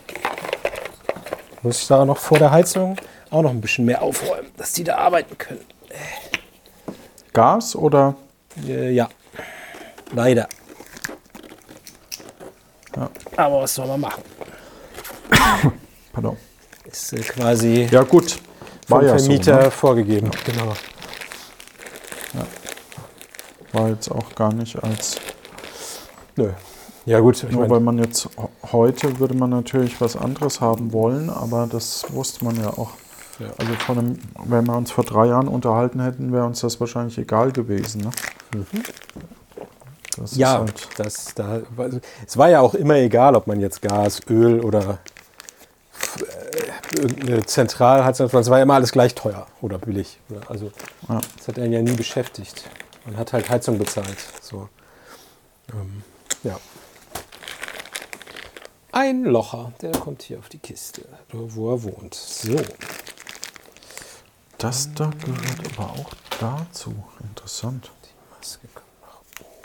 Muss 1.62 1.82
ich 1.82 1.88
da 1.88 2.04
noch 2.04 2.18
vor 2.18 2.38
der 2.38 2.52
Heizung 2.52 2.96
auch 3.30 3.42
noch 3.42 3.50
ein 3.50 3.60
bisschen 3.60 3.86
mehr 3.86 4.02
aufräumen, 4.02 4.50
dass 4.56 4.72
die 4.72 4.84
da 4.84 4.98
arbeiten 4.98 5.36
können. 5.36 5.64
Gas 7.40 7.74
oder? 7.74 8.14
Äh, 8.66 8.90
ja, 8.92 9.08
leider. 10.12 10.46
Ja. 12.94 13.10
Aber 13.36 13.62
was 13.62 13.74
soll 13.74 13.86
man 13.86 14.00
machen? 14.00 14.22
Pardon. 16.12 16.36
Ist 16.84 17.14
äh, 17.14 17.20
quasi 17.20 17.88
Ja 17.90 18.02
gut, 18.02 18.38
war 18.88 19.00
vom 19.00 19.08
ja 19.08 19.16
Vermieter 19.16 19.54
so. 19.54 19.64
Ne? 19.64 19.70
vorgegeben. 19.70 20.30
Genau. 20.44 20.74
War 23.72 23.88
jetzt 23.88 24.10
auch 24.10 24.34
gar 24.34 24.52
nicht 24.52 24.82
als 24.82 25.16
Nö. 26.36 26.50
Ja 27.06 27.20
gut, 27.20 27.46
Nur 27.50 27.70
weil 27.70 27.80
man 27.80 27.98
jetzt 27.98 28.28
heute 28.72 29.18
würde 29.18 29.34
man 29.34 29.50
natürlich 29.50 29.98
was 30.00 30.16
anderes 30.16 30.60
haben 30.60 30.92
wollen, 30.92 31.30
aber 31.30 31.66
das 31.70 32.04
wusste 32.10 32.44
man 32.44 32.56
ja 32.60 32.68
auch. 32.68 32.90
Ja. 33.40 33.46
Also 33.56 33.72
von 33.86 33.98
einem, 33.98 34.18
wenn 34.44 34.66
wir 34.66 34.76
uns 34.76 34.90
vor 34.90 35.04
drei 35.04 35.26
Jahren 35.26 35.48
unterhalten 35.48 36.00
hätten, 36.02 36.32
wäre 36.32 36.44
uns 36.44 36.60
das 36.60 36.78
wahrscheinlich 36.78 37.16
egal 37.18 37.52
gewesen. 37.52 38.02
Ne? 38.02 38.66
Das 40.16 40.36
Ja, 40.36 40.58
halt, 40.58 40.88
das, 40.98 41.34
da, 41.34 41.62
also, 41.76 42.00
es 42.26 42.36
war 42.36 42.50
ja 42.50 42.60
auch 42.60 42.74
immer 42.74 42.96
egal, 42.96 43.34
ob 43.36 43.46
man 43.46 43.60
jetzt 43.60 43.80
Gas, 43.80 44.20
Öl 44.28 44.60
oder 44.60 44.98
äh, 46.18 46.98
irgendeine 47.00 47.46
Zentralheizung, 47.46 48.26
es 48.26 48.50
war 48.50 48.58
ja 48.58 48.64
immer 48.64 48.74
alles 48.74 48.92
gleich 48.92 49.14
teuer 49.14 49.46
oder 49.62 49.78
billig. 49.78 50.18
Oder, 50.28 50.50
also 50.50 50.70
Ja. 51.08 51.20
das 51.38 51.48
hat 51.48 51.58
einen 51.58 51.72
ja 51.72 51.80
nie 51.80 51.92
beschäftigt. 51.94 52.68
Man 53.06 53.16
hat 53.16 53.32
halt 53.32 53.48
Heizung 53.48 53.78
bezahlt. 53.78 54.18
So. 54.42 54.68
Ähm, 55.72 56.02
ja. 56.42 56.58
Ein 58.92 59.24
Locher, 59.24 59.72
der 59.80 59.92
kommt 59.92 60.22
hier 60.22 60.38
auf 60.40 60.48
die 60.48 60.58
Kiste, 60.58 61.02
wo 61.32 61.70
er 61.72 61.82
wohnt. 61.84 62.14
So. 62.14 62.56
Das 64.60 64.92
da 64.92 65.10
gehört 65.24 65.78
aber 65.78 65.90
auch 65.90 66.10
dazu. 66.38 66.94
Interessant. 67.22 67.90
Die 68.04 68.36
Maske 68.36 68.68
kommt 68.74 69.00
nach 69.00 69.20
oben. 69.40 69.64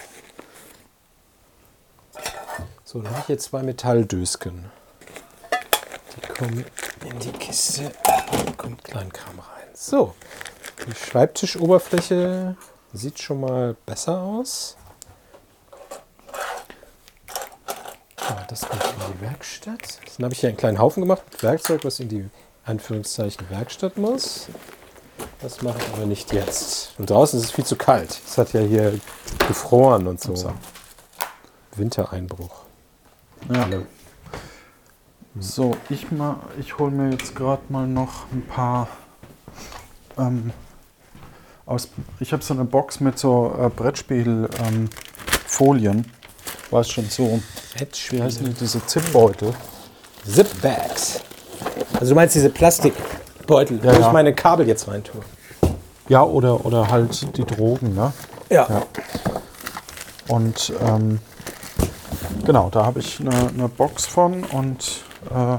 So, 2.86 3.02
dann 3.02 3.12
habe 3.12 3.22
ich 3.24 3.28
jetzt 3.28 3.44
zwei 3.44 3.62
Metalldösken. 3.62 4.72
Die 6.16 6.22
kommen 6.34 6.64
in 7.04 7.20
die 7.20 7.32
Kiste. 7.34 7.92
Da 8.06 8.52
kommt 8.56 8.86
Kleinkram 8.86 9.38
rein. 9.40 9.68
So, 9.74 10.16
die 10.88 10.96
Schreibtischoberfläche 10.96 12.56
sieht 12.94 13.20
schon 13.20 13.42
mal 13.42 13.76
besser 13.86 14.22
aus. 14.22 14.78
Ja, 18.22 18.46
das 18.48 18.62
kommt 18.62 18.82
in 18.82 19.14
die 19.14 19.22
Werkstatt. 19.22 20.00
Dann 20.16 20.24
habe 20.24 20.34
ich 20.34 20.40
hier 20.40 20.48
einen 20.48 20.58
kleinen 20.58 20.80
Haufen 20.80 21.02
gemacht 21.02 21.24
mit 21.30 21.44
Werkzeug, 21.44 21.84
was 21.84 22.00
in 22.00 22.08
die 22.08 22.30
Anführungszeichen 22.64 23.50
Werkstatt 23.50 23.98
muss. 23.98 24.48
Das 25.46 25.62
mache 25.62 25.78
ich 25.78 25.94
aber 25.94 26.08
nicht 26.08 26.34
jetzt. 26.34 26.96
Und 26.98 27.08
draußen 27.12 27.38
ist 27.40 27.46
es 27.46 27.52
viel 27.52 27.64
zu 27.66 27.76
kalt. 27.76 28.20
Es 28.28 28.36
hat 28.40 28.52
ja 28.54 28.62
hier 28.62 29.00
gefroren 29.48 30.08
und 30.08 30.20
so. 30.20 30.32
Upsa. 30.32 30.56
Wintereinbruch. 31.76 32.64
Ja. 33.54 33.62
Alle. 33.62 33.86
So, 35.40 35.78
ich, 35.90 36.10
mal- 36.12 36.40
ich 36.60 36.80
hole 36.80 36.90
mir 36.90 37.12
jetzt 37.12 37.36
gerade 37.36 37.62
mal 37.70 37.86
noch 37.86 38.26
ein 38.32 38.42
paar 38.48 38.88
ähm, 40.18 40.52
aus. 41.68 41.90
Ich 42.20 42.34
habe 42.34 42.42
so 42.44 42.56
eine 42.56 42.66
Box 42.66 43.00
mit 43.00 43.20
so 43.20 43.56
äh, 43.56 43.70
Brettspielfolien. 43.70 44.50
Ähm. 45.98 46.06
Weiß 46.72 46.90
schon 46.90 47.08
so. 47.08 47.40
Wie 48.10 48.24
heißen 48.24 48.46
die, 48.46 48.54
diese 48.54 48.84
Zipbeutel? 48.84 49.54
Zipbags. 50.28 51.20
Also 51.94 52.10
du 52.10 52.16
meinst 52.16 52.34
diese 52.34 52.50
Plastikbeutel, 52.50 53.78
Ja, 53.84 53.96
wo 53.96 54.00
ja. 54.00 54.08
ich 54.08 54.12
meine 54.12 54.34
Kabel 54.34 54.68
jetzt 54.68 54.88
rein 54.88 55.04
tue. 55.04 55.22
Ja, 56.08 56.24
oder, 56.24 56.66
oder 56.66 56.90
halt 56.90 57.36
die 57.38 57.44
Drogen, 57.46 57.96
ne? 57.96 58.14
Ja. 58.50 58.68
Ja. 58.70 58.84
Und 60.28 60.74
ähm, 60.82 61.20
genau, 62.46 62.70
da 62.70 62.86
habe 62.86 63.00
ich 63.00 63.20
eine, 63.20 63.50
eine 63.50 63.68
Box 63.68 64.06
von 64.06 64.44
und 64.44 65.04
äh, 65.34 65.58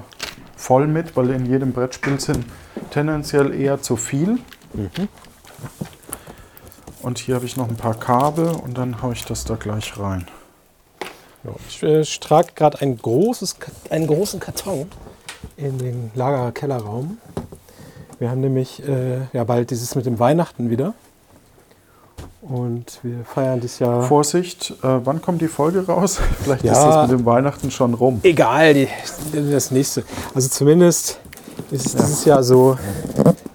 voll 0.56 0.86
mit, 0.86 1.16
weil 1.16 1.30
in 1.30 1.46
jedem 1.46 1.72
Brettspiel 1.72 2.18
sind 2.20 2.44
tendenziell 2.90 3.54
eher 3.54 3.82
zu 3.82 3.96
viel. 3.96 4.38
Und 7.02 7.18
hier 7.18 7.36
habe 7.36 7.46
ich 7.46 7.56
noch 7.56 7.68
ein 7.68 7.76
paar 7.76 7.94
Kabel 7.94 8.48
und 8.48 8.76
dann 8.78 9.02
haue 9.02 9.12
ich 9.12 9.24
das 9.24 9.44
da 9.44 9.54
gleich 9.56 9.98
rein. 9.98 10.26
Ja, 11.44 11.50
Ich 11.68 11.82
äh, 11.82 12.02
trage 12.02 12.48
gerade 12.54 12.80
ein 12.80 12.96
großes, 12.98 13.56
einen 13.90 14.06
großen 14.06 14.40
Karton 14.40 14.90
in 15.56 15.78
den 15.78 16.10
Lagerkellerraum. 16.14 17.18
Wir 18.18 18.30
haben 18.30 18.40
nämlich 18.40 18.82
äh, 18.86 19.18
ja, 19.32 19.44
bald 19.44 19.70
dieses 19.70 19.94
mit 19.94 20.06
dem 20.06 20.18
Weihnachten 20.18 20.70
wieder. 20.70 20.94
Und 22.42 23.00
wir 23.02 23.24
feiern 23.24 23.60
das 23.60 23.78
Jahr. 23.80 24.02
Vorsicht, 24.04 24.70
äh, 24.82 25.00
wann 25.04 25.20
kommt 25.20 25.42
die 25.42 25.48
Folge 25.48 25.84
raus? 25.86 26.18
Vielleicht 26.42 26.64
Ja. 26.64 26.72
ist 26.72 26.78
das 26.82 27.10
mit 27.10 27.20
dem 27.20 27.26
Weihnachten 27.26 27.70
schon 27.70 27.92
rum. 27.94 28.20
Egal, 28.22 28.72
die, 28.74 28.88
das 29.50 29.70
nächste. 29.70 30.04
Also 30.34 30.48
zumindest 30.48 31.18
ist 31.70 31.86
es 31.86 31.92
dieses 31.96 32.24
Jahr 32.24 32.42
so, 32.42 32.78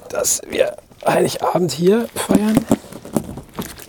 dass 0.10 0.41
wir 0.50 0.75
Heiligabend 1.06 1.72
hier 1.72 2.08
feiern. 2.13 2.58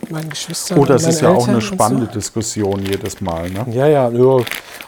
Meinen 0.09 0.29
Geschwistern. 0.29 0.79
Oh, 0.79 0.85
das 0.85 1.05
ist 1.05 1.21
ja 1.21 1.29
auch 1.29 1.33
Eltern 1.33 1.49
eine 1.49 1.55
und 1.57 1.61
spannende 1.61 2.07
Diskussion 2.07 2.83
jedes 2.85 3.19
Mal. 3.19 3.49
Ne? 3.49 3.65
So. 3.67 3.71
Ja, 3.77 3.87
ja, 3.87 4.09
ja. 4.09 4.37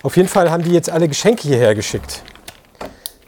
Auf 0.03 0.17
jeden 0.17 0.29
Fall 0.29 0.49
haben 0.49 0.63
die 0.63 0.71
jetzt 0.71 0.89
alle 0.89 1.07
Geschenke 1.07 1.47
hierher 1.47 1.75
geschickt. 1.75 2.21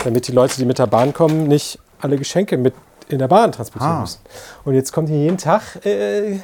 Damit 0.03 0.27
die 0.27 0.31
Leute, 0.31 0.55
die 0.57 0.65
mit 0.65 0.79
der 0.79 0.87
Bahn 0.87 1.11
kommen, 1.13 1.47
nicht 1.47 1.79
alle 1.99 2.17
Geschenke 2.17 2.57
mit 2.57 2.73
in 3.09 3.19
der 3.19 3.27
Bahn 3.27 3.51
transportieren 3.51 3.97
Ah. 3.97 4.01
müssen. 4.01 4.19
Und 4.65 4.73
jetzt 4.73 4.91
kommt 4.91 5.07
hier 5.09 5.17
jeden 5.17 5.37
Tag 5.37 5.85
äh, 5.85 6.39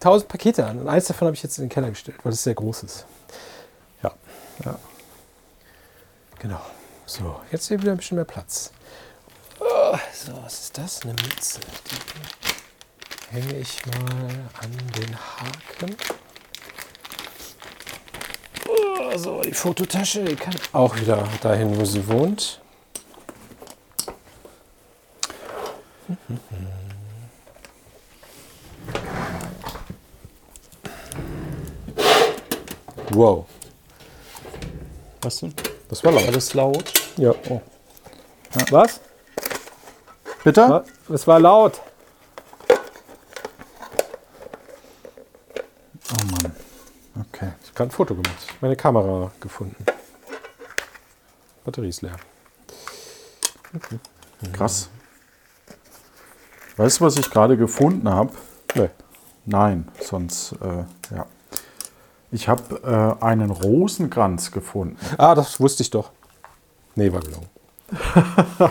1000 0.00 0.28
Pakete 0.28 0.64
an. 0.66 0.78
Und 0.80 0.88
eins 0.88 1.06
davon 1.06 1.26
habe 1.26 1.34
ich 1.36 1.42
jetzt 1.42 1.58
in 1.58 1.64
den 1.64 1.70
Keller 1.70 1.90
gestellt, 1.90 2.18
weil 2.22 2.32
es 2.32 2.42
sehr 2.42 2.54
groß 2.54 2.84
ist. 2.84 3.04
Ja. 4.02 4.12
Ja. 4.64 4.78
Genau. 6.38 6.60
So, 7.06 7.40
jetzt 7.50 7.66
hier 7.68 7.80
wieder 7.82 7.90
ein 7.92 7.96
bisschen 7.98 8.14
mehr 8.16 8.24
Platz. 8.24 8.70
Oh, 9.58 9.96
so, 10.14 10.32
was 10.44 10.60
ist 10.60 10.78
das? 10.78 11.02
Eine 11.02 11.12
Mütze. 11.12 11.58
Die 13.32 13.34
hänge 13.34 13.56
ich 13.58 13.84
mal 13.86 14.30
an 14.62 14.70
den 14.96 15.16
Haken. 15.16 15.96
Oh, 18.68 19.18
so, 19.18 19.40
die 19.42 19.52
Fototasche, 19.52 20.24
die 20.24 20.36
kann 20.36 20.54
auch 20.72 20.96
wieder 20.96 21.26
dahin, 21.42 21.78
wo 21.78 21.84
sie 21.84 22.06
wohnt. 22.06 22.60
Wow, 33.12 33.46
Was 35.22 35.40
denn? 35.40 35.52
das 35.88 36.04
war 36.04 36.12
laut. 36.12 36.28
Alles 36.28 36.54
laut? 36.54 36.92
Ja. 37.16 37.34
Oh. 37.48 37.60
Was? 38.70 39.00
Bitte? 40.44 40.84
Das 41.08 41.26
war 41.26 41.40
laut. 41.40 41.80
Oh 46.12 46.24
Mann. 46.30 46.52
Okay. 47.32 47.52
Ich 47.62 47.68
habe 47.68 47.74
gerade 47.74 47.88
ein 47.88 47.90
Foto 47.90 48.14
gemacht. 48.14 48.46
Meine 48.60 48.76
Kamera 48.76 49.30
gefunden. 49.40 49.84
Batterie 51.64 51.88
ist 51.88 52.02
leer. 52.02 52.16
Krass. 54.52 54.88
Weißt 56.80 56.98
du, 57.00 57.04
was 57.04 57.16
ich 57.18 57.30
gerade 57.30 57.58
gefunden 57.58 58.08
habe? 58.08 58.30
Nee. 58.74 58.88
Nein, 59.44 59.86
sonst, 60.00 60.52
äh, 60.62 61.14
ja. 61.14 61.26
Ich 62.30 62.48
habe 62.48 63.18
äh, 63.20 63.22
einen 63.22 63.50
Rosenkranz 63.50 64.50
gefunden. 64.50 64.96
Ah, 65.18 65.34
das 65.34 65.60
wusste 65.60 65.82
ich 65.82 65.90
doch. 65.90 66.10
Nee, 66.94 67.12
war 67.12 67.20
gelogen. 67.20 67.48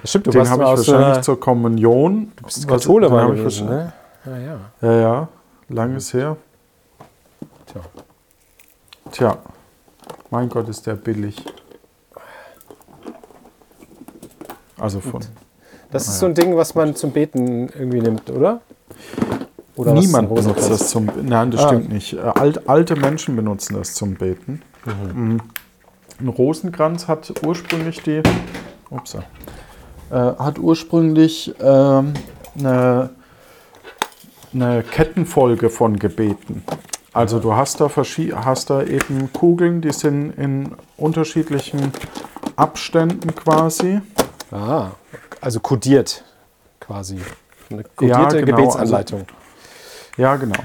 Das 0.00 0.10
Stimmt, 0.10 0.26
du 0.26 0.30
Den 0.32 0.40
warst 0.40 0.50
habe 0.50 0.62
ich 0.64 0.68
wahrscheinlich 0.70 1.06
einer 1.06 1.22
zur 1.22 1.38
Kommunion. 1.38 2.32
du 2.34 2.42
bist 2.44 2.66
Kathole 2.66 3.06
ich 3.06 3.12
gewesen, 3.12 3.68
wahrscheinlich- 3.68 3.68
ne? 3.68 3.92
Ja, 4.24 4.38
ja. 4.38 4.58
Ja, 4.80 4.92
ja, 5.00 5.28
lang 5.68 5.94
ist 5.94 6.12
her. 6.14 6.36
Tja. 7.66 7.80
Tja, 9.12 9.38
mein 10.30 10.48
Gott, 10.48 10.68
ist 10.70 10.86
der 10.86 10.94
billig. 10.94 11.36
Also 14.78 15.00
von 15.00 15.20
Das 15.92 16.08
ist 16.08 16.18
so 16.18 16.26
ein 16.26 16.34
Ding, 16.34 16.56
was 16.56 16.74
man 16.74 16.94
zum 16.96 17.10
Beten 17.12 17.68
irgendwie 17.68 18.00
nimmt, 18.00 18.30
oder? 18.30 18.60
Oder 19.76 19.92
niemand 19.94 20.34
benutzt 20.34 20.70
das 20.70 20.88
zum. 20.90 21.08
Nein, 21.22 21.50
das 21.50 21.62
Ah. 21.62 21.68
stimmt 21.68 21.92
nicht. 21.92 22.14
Äh, 22.14 22.20
Alt, 22.20 22.68
alte 22.68 22.96
Menschen 22.96 23.36
benutzen 23.36 23.74
das 23.76 23.94
zum 23.94 24.14
Beten. 24.14 24.62
Mhm. 24.84 25.40
Ein 26.20 26.28
Rosenkranz 26.28 27.08
hat 27.08 27.32
ursprünglich 27.44 28.02
die. 28.02 28.22
Ups, 28.90 29.14
äh, 29.14 29.20
hat 30.14 30.58
ursprünglich 30.58 31.54
ähm, 31.60 32.12
eine, 32.58 33.10
eine 34.52 34.82
Kettenfolge 34.82 35.70
von 35.70 35.98
Gebeten. 35.98 36.62
Also 37.14 37.38
du 37.38 37.54
hast 37.54 37.80
da, 37.80 37.90
hast 38.44 38.70
da 38.70 38.82
eben 38.82 39.32
Kugeln, 39.32 39.80
die 39.80 39.92
sind 39.92 40.32
in 40.38 40.72
unterschiedlichen 40.96 41.92
Abständen 42.56 43.34
quasi. 43.34 44.00
Ah, 44.50 44.88
also 45.42 45.60
kodiert 45.60 46.24
quasi. 46.80 47.18
Eine 47.70 47.82
Ja, 47.82 47.88
kodierte 47.96 48.44
genau, 48.44 48.56
Gebetsanleitung. 48.56 49.26
Ja, 50.16 50.36
genau. 50.36 50.56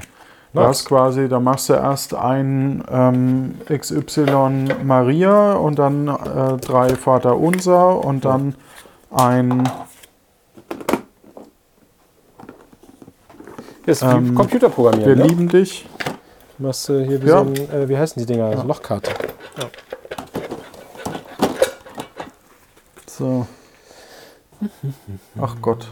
Du 0.54 0.62
hast 0.62 0.86
quasi, 0.86 1.28
da 1.30 1.40
machst 1.40 1.70
du 1.70 1.74
erst 1.74 2.16
ein 2.16 2.84
ähm, 2.90 3.56
XY 3.70 4.70
Maria 4.84 5.54
und 5.54 5.78
dann 5.78 6.08
äh, 6.08 6.58
drei 6.58 6.96
Vater 6.96 7.38
Unser 7.38 8.04
und 8.04 8.26
dann 8.26 8.56
ein 9.12 9.70
ist 13.86 14.02
Ähm, 14.02 14.34
Computerprogrammieren. 14.36 15.16
Wir 15.18 15.24
ne? 15.24 15.28
lieben 15.30 15.48
dich. 15.48 15.88
Machst 16.58 16.90
du 16.90 17.06
hier 17.06 17.22
wie 17.22 17.28
Ja. 17.28 17.44
so 17.44 17.50
ein, 17.52 17.56
äh, 17.56 17.88
wie 17.88 17.98
heißen 17.98 18.20
die 18.20 18.26
Dinger? 18.26 18.58
So 18.58 18.64
Lochkarte. 18.64 19.12
So. 23.06 23.46
Ach 25.40 25.56
Gott. 25.62 25.88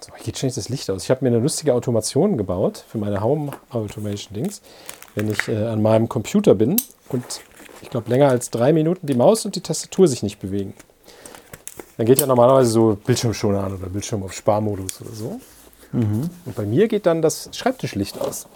So, 0.00 0.12
hier 0.16 0.24
geht 0.24 0.36
ständig 0.38 0.54
das 0.56 0.68
Licht 0.68 0.90
aus. 0.90 1.04
Ich 1.04 1.10
habe 1.10 1.24
mir 1.24 1.28
eine 1.30 1.38
lustige 1.42 1.74
Automation 1.74 2.36
gebaut 2.36 2.84
für 2.88 2.98
meine 2.98 3.20
Home 3.22 3.52
Automation 3.70 4.34
Dings. 4.34 4.60
Wenn 5.14 5.30
ich 5.30 5.48
äh, 5.48 5.66
an 5.66 5.80
meinem 5.82 6.08
Computer 6.08 6.54
bin 6.54 6.76
und 7.08 7.24
ich 7.82 7.90
glaube 7.90 8.10
länger 8.10 8.28
als 8.28 8.50
drei 8.50 8.72
Minuten 8.72 9.06
die 9.06 9.14
Maus 9.14 9.44
und 9.44 9.54
die 9.56 9.60
Tastatur 9.60 10.08
sich 10.08 10.22
nicht 10.22 10.40
bewegen. 10.40 10.74
Dann 11.96 12.06
geht 12.06 12.18
ja 12.18 12.26
normalerweise 12.26 12.70
so 12.70 12.98
Bildschirmschoner 13.04 13.62
an 13.62 13.74
oder 13.74 13.86
Bildschirm 13.88 14.22
auf 14.24 14.32
Sparmodus 14.32 15.00
oder 15.00 15.12
so. 15.12 15.40
Und 15.92 16.56
bei 16.56 16.64
mir 16.66 16.88
geht 16.88 17.06
dann 17.06 17.22
das 17.22 17.50
Schreibtischlicht 17.52 18.20
aus, 18.20 18.48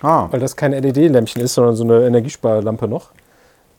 Ah, 0.00 0.28
weil 0.30 0.38
das 0.38 0.54
kein 0.54 0.72
LED-Lämpchen 0.72 1.42
ist, 1.42 1.54
sondern 1.54 1.74
so 1.74 1.82
eine 1.82 2.06
Energiesparlampe 2.06 2.86
noch. 2.86 3.10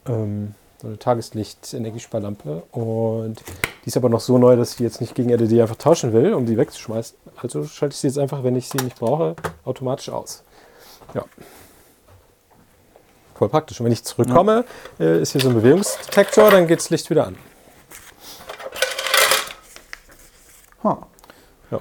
ähm, 0.07 0.55
so 0.83 0.89
eine 0.89 0.99
Tageslicht-Energiesparlampe. 0.99 2.63
Und 2.71 3.41
die 3.83 3.87
ist 3.87 3.95
aber 3.95 4.09
noch 4.09 4.19
so 4.19 4.37
neu, 4.37 4.57
dass 4.57 4.71
ich 4.71 4.77
die 4.77 4.83
jetzt 4.83 4.99
nicht 4.99 5.15
gegen 5.15 5.29
LED 5.29 5.61
einfach 5.61 5.77
tauschen 5.77 6.11
will, 6.11 6.33
um 6.33 6.45
die 6.45 6.57
wegzuschmeißen. 6.57 7.17
Also 7.37 7.63
schalte 7.63 7.93
ich 7.93 8.01
sie 8.01 8.07
jetzt 8.07 8.19
einfach, 8.19 8.43
wenn 8.43 8.57
ich 8.57 8.67
sie 8.67 8.79
nicht 8.79 8.99
brauche, 8.99 9.37
automatisch 9.63 10.09
aus. 10.09 10.43
Ja. 11.13 11.23
Voll 13.35 13.47
praktisch. 13.47 13.79
Und 13.79 13.85
wenn 13.85 13.93
ich 13.93 14.03
zurückkomme, 14.03 14.65
äh, 14.99 15.21
ist 15.21 15.31
hier 15.31 15.39
so 15.39 15.49
ein 15.49 15.55
Bewegungsdetektor, 15.55 16.51
dann 16.51 16.67
geht 16.67 16.79
das 16.79 16.89
Licht 16.89 17.09
wieder 17.09 17.27
an. 17.27 17.37
Ha. 20.83 21.07
Ja. 21.71 21.79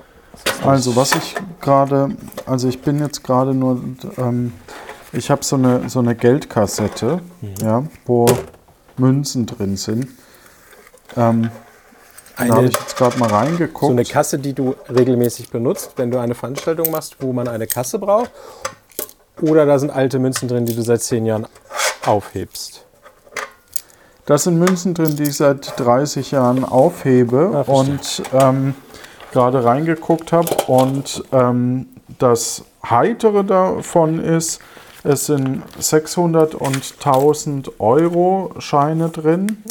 Also 0.65 0.95
was 0.95 1.17
ich 1.17 1.35
gerade, 1.61 2.17
also 2.47 2.69
ich 2.69 2.81
bin 2.81 3.01
jetzt 3.01 3.25
gerade 3.25 3.53
nur, 3.53 3.83
ähm, 4.17 4.53
ich 5.13 5.29
habe 5.29 5.43
so 5.43 5.57
eine, 5.57 5.91
so 5.91 5.99
eine 5.99 6.15
Geldkassette, 6.15 7.21
ja, 7.61 7.85
wo 8.07 8.27
Münzen 8.99 9.47
drin 9.47 9.77
sind. 9.77 10.09
Ähm, 11.17 11.51
da 12.37 12.45
habe 12.45 12.53
Eine, 12.55 12.69
ich 12.69 12.75
jetzt 12.79 12.97
gerade 12.97 13.19
mal 13.19 13.29
reingeguckt. 13.29 13.85
so 13.87 13.91
eine 13.91 14.05
Kasse, 14.05 14.39
die 14.39 14.55
du 14.55 14.75
regelmäßig 14.89 15.51
benutzt, 15.51 15.93
wenn 15.97 16.11
du 16.11 16.19
eine 16.19 16.35
Veranstaltung 16.35 16.91
machst, 16.91 17.17
wo 17.21 17.33
man 17.33 17.47
eine 17.49 17.67
Kasse 17.67 17.99
braucht. 17.99 18.31
Oder 19.41 19.67
da 19.67 19.79
sind 19.79 19.91
alte 19.91 20.19
Münzen 20.19 20.49
drin, 20.49 20.65
die 20.67 20.75
du 20.75 20.83
seit 20.83 21.03
zehn 21.03 21.27
Jahren 21.27 21.47
aufhebst. 22.07 22.85
Da 24.27 24.39
sind 24.39 24.59
Münzen 24.59 24.95
drin, 24.95 25.17
die 25.17 25.25
ich 25.25 25.37
seit 25.37 25.79
30 25.79 26.31
Jahren 26.31 26.65
aufhebe 26.65 27.51
verstehe. 27.65 27.75
und 27.75 28.23
ähm, 28.33 28.75
gerade 29.33 29.65
reingeguckt 29.65 30.33
habe. 30.33 30.49
Und 30.69 31.25
ähm, 31.33 31.89
das 32.19 32.65
Heitere 32.89 33.45
davon 33.45 34.21
ist, 34.21 34.61
es 35.05 35.27
sind 35.27 35.63
600 35.79 36.55
und 36.55 36.95
1000 36.99 37.81
Euro 37.81 38.55
Scheine 38.59 39.09
drin. 39.11 39.63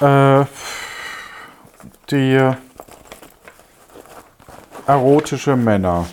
Ah. 0.00 0.40
Äh, 0.40 0.46
die 2.10 2.50
erotische 4.86 5.56
Männer 5.56 6.06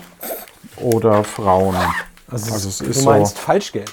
oder 0.76 1.24
Frauen. 1.24 1.76
Also, 2.30 2.52
Also 2.52 2.68
es 2.68 2.78
du 2.78 2.84
ist 2.86 3.04
meinst 3.04 3.36
so- 3.36 3.42
Falschgeld. 3.42 3.90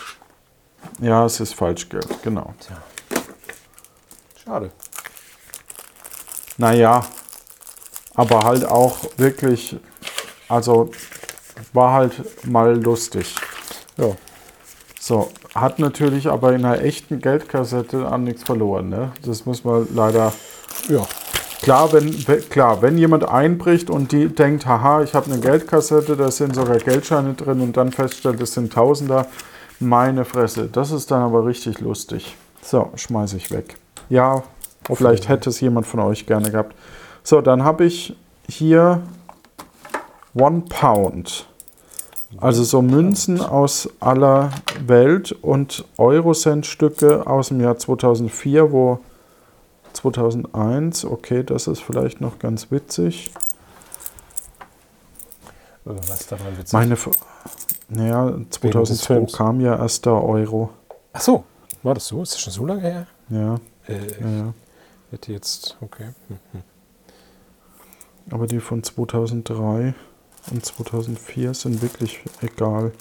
Ja, 0.99 1.25
es 1.25 1.39
ist 1.39 1.55
Falschgeld, 1.55 2.07
genau. 2.23 2.53
Schade. 4.43 4.71
Naja, 6.57 7.05
aber 8.15 8.39
halt 8.41 8.65
auch 8.65 8.97
wirklich, 9.17 9.77
also 10.49 10.91
war 11.71 11.93
halt 11.93 12.45
mal 12.45 12.75
lustig. 12.79 13.35
Ja. 13.97 14.07
So, 14.99 15.29
hat 15.53 15.79
natürlich 15.79 16.27
aber 16.27 16.53
in 16.53 16.63
einer 16.63 16.81
echten 16.81 17.19
Geldkassette 17.19 18.07
an 18.07 18.23
nichts 18.23 18.43
verloren, 18.43 18.89
ne? 18.89 19.11
Das 19.25 19.45
muss 19.45 19.63
man 19.65 19.87
leider. 19.93 20.31
Ja. 20.87 21.05
Klar, 21.61 21.91
wenn, 21.93 22.27
we- 22.27 22.41
klar, 22.41 22.81
wenn 22.81 22.97
jemand 22.97 23.27
einbricht 23.27 23.89
und 23.89 24.11
die 24.11 24.27
denkt, 24.27 24.65
haha, 24.65 25.01
ich 25.03 25.13
habe 25.13 25.31
eine 25.31 25.39
Geldkassette, 25.41 26.15
da 26.17 26.29
sind 26.31 26.55
sogar 26.55 26.77
Geldscheine 26.77 27.33
drin 27.35 27.61
und 27.61 27.77
dann 27.77 27.91
feststellt, 27.91 28.41
es 28.41 28.53
sind 28.53 28.73
Tausender, 28.73 29.27
meine 29.79 30.25
Fresse. 30.25 30.67
Das 30.69 30.91
ist 30.91 31.11
dann 31.11 31.21
aber 31.21 31.45
richtig 31.45 31.79
lustig. 31.79 32.35
So, 32.61 32.89
schmeiße 32.95 33.37
ich 33.37 33.51
weg. 33.51 33.75
Ja, 34.09 34.43
vielleicht 34.93 35.29
hätte 35.29 35.49
es 35.49 35.59
jemand 35.61 35.87
von 35.87 35.99
euch 36.01 36.25
gerne 36.25 36.51
gehabt. 36.51 36.75
So, 37.23 37.41
dann 37.41 37.63
habe 37.63 37.85
ich 37.85 38.15
hier 38.49 39.01
One 40.33 40.63
Pound. 40.67 41.47
Also 42.37 42.63
so 42.63 42.81
Münzen 42.81 43.39
aus 43.41 43.89
aller 43.99 44.51
Welt 44.85 45.31
und 45.41 45.85
Eurocent-Stücke 45.97 47.27
aus 47.27 47.49
dem 47.49 47.61
Jahr 47.61 47.77
2004, 47.77 48.71
wo 48.71 48.99
2001, 49.93 51.05
okay, 51.05 51.43
das 51.43 51.67
ist 51.67 51.81
vielleicht 51.83 52.21
noch 52.21 52.39
ganz 52.39 52.71
witzig. 52.71 53.31
Was 55.85 56.21
ist 56.21 56.31
daran 56.31 56.57
witzig? 56.57 56.73
Meine, 56.73 56.93
F- 56.93 57.09
naja, 57.89 58.31
des 58.31 58.49
2002 58.51 59.05
Films. 59.15 59.33
kam 59.33 59.59
ja 59.61 59.75
erst 59.77 60.05
der 60.05 60.13
Euro. 60.13 60.69
Ach 61.11 61.21
so, 61.21 61.43
war 61.83 61.93
das 61.93 62.07
so? 62.07 62.21
Ist 62.23 62.33
das 62.33 62.41
schon 62.41 62.53
so 62.53 62.65
lange 62.65 62.81
her? 62.81 63.07
Ja, 63.29 63.55
Äh, 63.87 64.21
ja, 64.21 64.53
hätte 65.11 65.33
jetzt, 65.33 65.77
okay. 65.81 66.09
Hm. 66.29 66.61
Aber 68.31 68.47
die 68.47 68.59
von 68.61 68.81
2003 68.81 69.93
und 70.51 70.65
2004 70.65 71.53
sind 71.53 71.81
wirklich 71.81 72.21
egal. 72.41 72.91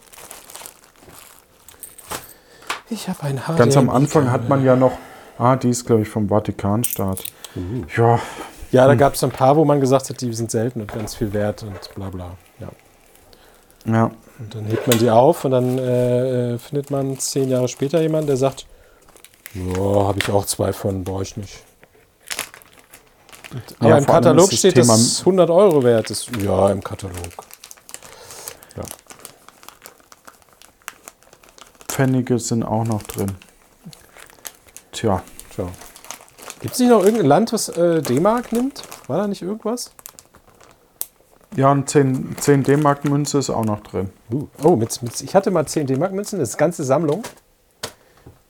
Ich 2.91 3.09
habe 3.09 3.23
ein 3.23 3.39
HDMI. 3.39 3.57
Ganz 3.57 3.77
am 3.77 3.89
Anfang 3.89 4.31
hat 4.31 4.49
man 4.49 4.65
ja 4.65 4.77
noch, 4.77 4.93
ah, 5.39 5.57
die 5.57 5.71
ist 5.71 5.87
glaube 5.87 6.03
ich 6.03 6.09
vom 6.09 6.29
Vatikanstaat. 6.29 7.25
Uh. 7.57 7.85
Ja, 7.97 8.21
Ja, 8.71 8.87
da 8.87 8.95
gab 8.95 9.15
es 9.15 9.23
ein 9.23 9.31
paar, 9.31 9.57
wo 9.57 9.65
man 9.65 9.81
gesagt 9.81 10.09
hat, 10.09 10.21
die 10.21 10.33
sind 10.33 10.51
selten 10.51 10.81
und 10.81 10.93
ganz 10.93 11.15
viel 11.15 11.33
wert 11.35 11.63
und 11.63 11.95
bla 11.95 12.09
bla. 12.09 12.37
Ja. 12.59 12.69
ja, 13.85 14.11
Und 14.39 14.55
dann 14.55 14.65
hebt 14.65 14.87
man 14.87 14.99
die 14.99 15.11
auf 15.11 15.45
und 15.45 15.51
dann 15.51 15.79
äh, 15.79 16.55
äh, 16.55 16.59
findet 16.59 16.91
man 16.91 17.19
zehn 17.19 17.51
Jahre 17.51 17.69
später 17.69 18.01
jemanden, 18.01 18.29
der 18.29 18.39
sagt, 18.39 18.67
ja, 19.55 20.07
habe 20.07 20.19
ich 20.19 20.31
auch 20.31 20.47
zwei 20.47 20.73
von, 20.73 21.05
brauche 21.05 21.23
ich 21.23 21.37
nicht. 21.37 21.63
Aber 23.79 23.89
Ja, 23.89 23.99
im 23.99 24.07
Katalog 24.07 24.53
steht, 24.53 24.75
Thema- 24.75 24.93
dass 24.95 25.01
es 25.01 25.21
100 25.21 25.51
Euro 25.51 25.83
wert 25.83 26.11
ist. 26.11 26.31
Ja, 26.37 26.71
im 26.71 26.83
Katalog. 26.83 27.17
Pfennige 31.89 32.39
sind 32.39 32.63
auch 32.63 32.85
noch 32.85 33.03
drin. 33.03 33.33
Tja, 34.93 35.23
Tja. 35.55 35.69
Gibt 36.61 36.75
es 36.75 36.81
nicht 36.81 36.89
noch 36.89 37.03
irgendein 37.05 37.27
Land, 37.27 37.53
was 37.53 37.69
äh, 37.69 38.01
D-Mark 38.01 38.53
nimmt? 38.53 38.83
War 39.09 39.19
da 39.19 39.27
nicht 39.27 39.43
irgendwas? 39.43 39.91
ja, 41.55 41.71
und 41.71 41.91
10, 41.91 42.37
10 42.41 42.63
D-Mark 42.63 43.05
Münze 43.05 43.39
ist 43.39 43.51
auch 43.51 43.65
noch 43.65 43.81
drin. 43.81 44.11
Uh. 44.33 44.47
Oh, 44.63 44.77
mit, 44.77 45.03
mit, 45.03 45.21
ich 45.21 45.35
hatte 45.35 45.51
mal 45.51 45.67
10 45.67 45.87
D-Mark-Münzen, 45.87 46.39
das 46.39 46.51
ist 46.51 46.57
ganze 46.57 46.83
Sammlung. 46.83 47.25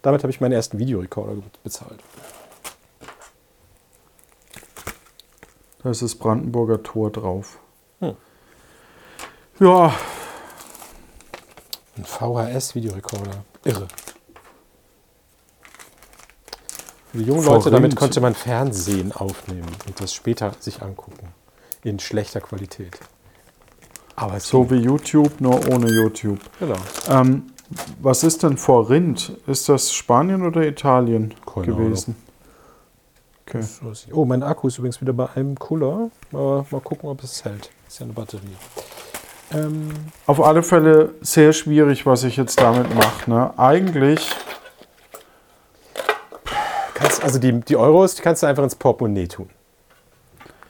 Damit 0.03 0.23
habe 0.23 0.31
ich 0.31 0.41
meinen 0.41 0.53
ersten 0.53 0.79
Videorekorder 0.79 1.43
bezahlt. 1.65 1.99
Da 5.83 5.91
ist 5.91 6.03
das 6.03 6.15
Brandenburger 6.15 6.83
Tor 6.83 7.11
drauf. 7.11 7.59
Hm. 8.01 8.15
Ja, 9.61 9.95
Ein 11.97 12.05
VHS-Videorekorder. 12.05 13.45
Irre. 13.65 13.89
Für 17.11 17.19
die 17.19 17.25
jungen 17.25 17.45
Leute, 17.45 17.71
damit 17.71 17.95
konnte 17.95 18.21
man 18.21 18.35
Fernsehen 18.35 19.13
aufnehmen 19.13 19.69
und 19.87 20.01
das 20.01 20.15
später 20.15 20.53
sich 20.59 20.81
angucken. 20.81 21.29
In 21.85 21.99
schlechter 21.99 22.41
Qualität. 22.41 22.99
Aber 24.17 24.41
so 24.41 24.65
ging. 24.65 24.71
wie 24.79 24.85
YouTube, 24.85 25.41
nur 25.41 25.69
ohne 25.69 25.91
YouTube. 25.91 26.41
Genau. 26.59 26.77
Ähm, 27.11 27.53
was 28.01 28.23
ist 28.23 28.43
denn 28.43 28.57
vor 28.57 28.89
Rind? 28.89 29.33
Ist 29.47 29.69
das 29.69 29.93
Spanien 29.93 30.43
oder 30.47 30.63
Italien 30.63 31.35
Keine 31.45 31.67
gewesen? 31.67 32.17
Okay. 33.47 33.65
Oh, 34.13 34.25
mein 34.25 34.43
Akku 34.43 34.69
ist 34.69 34.79
übrigens 34.79 35.01
wieder 35.01 35.13
bei 35.13 35.29
einem 35.35 35.59
Cooler. 35.59 36.11
Aber 36.33 36.65
mal 36.71 36.81
gucken, 36.81 37.09
ob 37.11 37.23
es 37.23 37.45
hält. 37.45 37.71
Ist 37.89 37.99
ja 38.01 38.05
eine 38.05 38.13
Batterie. 38.13 38.57
Ähm, 39.53 39.91
Auf 40.27 40.41
alle 40.41 40.63
Fälle 40.63 41.11
sehr 41.21 41.53
schwierig, 41.53 42.07
was 42.07 42.25
ich 42.25 42.37
jetzt 42.37 42.59
damit 42.61 42.95
mache. 42.95 43.29
Ne? 43.31 43.51
Eigentlich, 43.59 44.31
kannst, 46.95 47.23
also 47.23 47.39
die, 47.39 47.61
die 47.61 47.77
Euros, 47.77 48.15
die 48.15 48.23
kannst 48.23 48.43
du 48.43 48.47
einfach 48.47 48.63
ins 48.63 48.75
Portemonnaie 48.77 49.27
tun. 49.29 49.51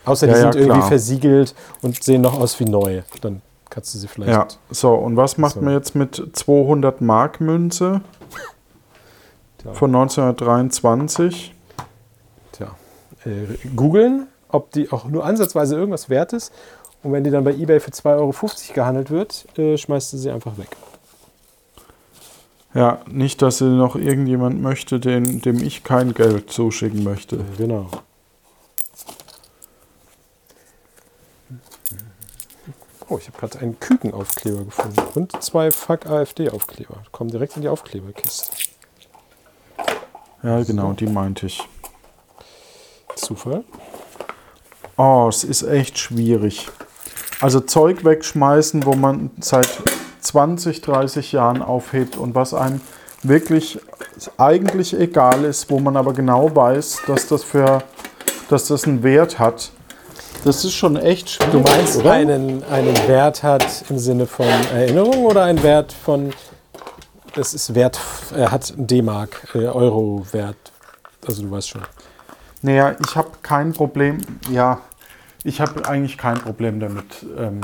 Außer 0.04 0.26
die 0.26 0.32
Ja, 0.32 0.38
ja, 0.38 0.42
sind 0.52 0.56
irgendwie 0.60 0.78
klar. 0.78 0.88
versiegelt 0.88 1.54
und 1.82 2.02
sehen 2.02 2.22
noch 2.22 2.38
aus 2.40 2.58
wie 2.58 2.64
neu. 2.64 3.02
Dann 3.20 3.40
kannst 3.70 3.94
du 3.94 3.98
sie 3.98 4.08
vielleicht. 4.08 4.30
ja. 4.32 4.48
So, 4.70 4.94
und 4.94 5.16
was 5.16 5.38
macht 5.38 5.54
So. 5.54 5.60
man 5.60 5.74
jetzt 5.74 5.94
mit 5.94 6.20
200 6.32 7.00
Mark 7.00 7.40
Münze 7.40 8.00
von 9.74 9.94
1923? 9.94 11.54
Äh, 13.24 13.68
googeln, 13.76 14.26
ob 14.48 14.72
die 14.72 14.90
auch 14.90 15.04
nur 15.04 15.24
ansatzweise 15.24 15.76
irgendwas 15.76 16.08
wert 16.08 16.32
ist. 16.32 16.52
Und 17.02 17.12
wenn 17.12 17.24
die 17.24 17.30
dann 17.30 17.44
bei 17.44 17.52
eBay 17.52 17.80
für 17.80 17.90
2,50 17.90 18.18
Euro 18.18 18.32
gehandelt 18.74 19.10
wird, 19.10 19.58
äh, 19.58 19.76
schmeißt 19.76 20.12
du 20.12 20.16
sie 20.18 20.30
einfach 20.30 20.56
weg. 20.58 20.68
Ja, 22.74 23.00
nicht, 23.06 23.42
dass 23.42 23.58
sie 23.58 23.68
noch 23.68 23.96
irgendjemand 23.96 24.62
möchte, 24.62 24.98
den, 24.98 25.42
dem 25.42 25.62
ich 25.62 25.84
kein 25.84 26.14
Geld 26.14 26.50
zuschicken 26.50 27.04
möchte. 27.04 27.44
Genau. 27.58 27.88
Oh, 33.08 33.18
ich 33.18 33.26
habe 33.26 33.38
gerade 33.38 33.58
einen 33.58 33.78
Kükenaufkleber 33.78 34.64
gefunden. 34.64 35.02
Und 35.14 35.42
zwei 35.42 35.70
Fuck 35.70 36.06
AfD-Aufkleber. 36.06 37.02
Kommen 37.12 37.30
direkt 37.30 37.56
in 37.56 37.62
die 37.62 37.68
Aufkleberkiste. 37.68 38.56
Ja, 40.42 40.62
genau, 40.62 40.94
die 40.94 41.06
meinte 41.06 41.46
ich. 41.46 41.68
Zufall. 43.16 43.64
Oh, 44.96 45.26
es 45.28 45.44
ist 45.44 45.62
echt 45.62 45.98
schwierig. 45.98 46.68
Also 47.40 47.60
Zeug 47.60 48.04
wegschmeißen, 48.04 48.84
wo 48.86 48.94
man 48.94 49.30
seit 49.40 49.68
20, 50.20 50.80
30 50.80 51.32
Jahren 51.32 51.62
aufhebt 51.62 52.16
und 52.16 52.34
was 52.34 52.54
einem 52.54 52.80
wirklich 53.22 53.80
eigentlich 54.36 54.98
egal 54.98 55.44
ist, 55.44 55.70
wo 55.70 55.78
man 55.78 55.96
aber 55.96 56.12
genau 56.12 56.54
weiß, 56.54 57.02
dass 57.06 57.26
das 57.26 57.42
für 57.42 57.82
dass 58.52 58.66
das 58.66 58.84
einen 58.84 59.02
Wert 59.02 59.38
hat. 59.38 59.70
Das 60.44 60.64
ist 60.64 60.74
schon 60.74 60.96
echt 60.96 61.30
schwierig. 61.30 61.52
Du 61.52 61.60
meinst 61.60 61.96
oder? 61.96 62.12
einen, 62.12 62.62
einen 62.64 63.08
Wert 63.08 63.42
hat 63.42 63.64
im 63.88 63.98
Sinne 63.98 64.26
von 64.26 64.46
Erinnerung 64.74 65.24
oder 65.24 65.44
einen 65.44 65.62
Wert 65.62 65.92
von, 65.92 66.34
das 67.34 67.54
ist 67.54 67.74
Wert, 67.74 67.98
er 68.36 68.50
hat 68.50 68.74
D-Mark, 68.76 69.48
äh, 69.54 69.66
Euro-Wert. 69.66 70.56
Also 71.26 71.42
du 71.42 71.50
weißt 71.50 71.70
schon. 71.70 71.82
Naja, 72.62 72.94
ich 73.04 73.16
habe 73.16 73.30
kein 73.42 73.72
Problem, 73.72 74.18
ja, 74.50 74.80
ich 75.44 75.60
habe 75.60 75.88
eigentlich 75.88 76.16
kein 76.16 76.38
Problem 76.38 76.78
damit, 76.78 77.26
ähm, 77.36 77.60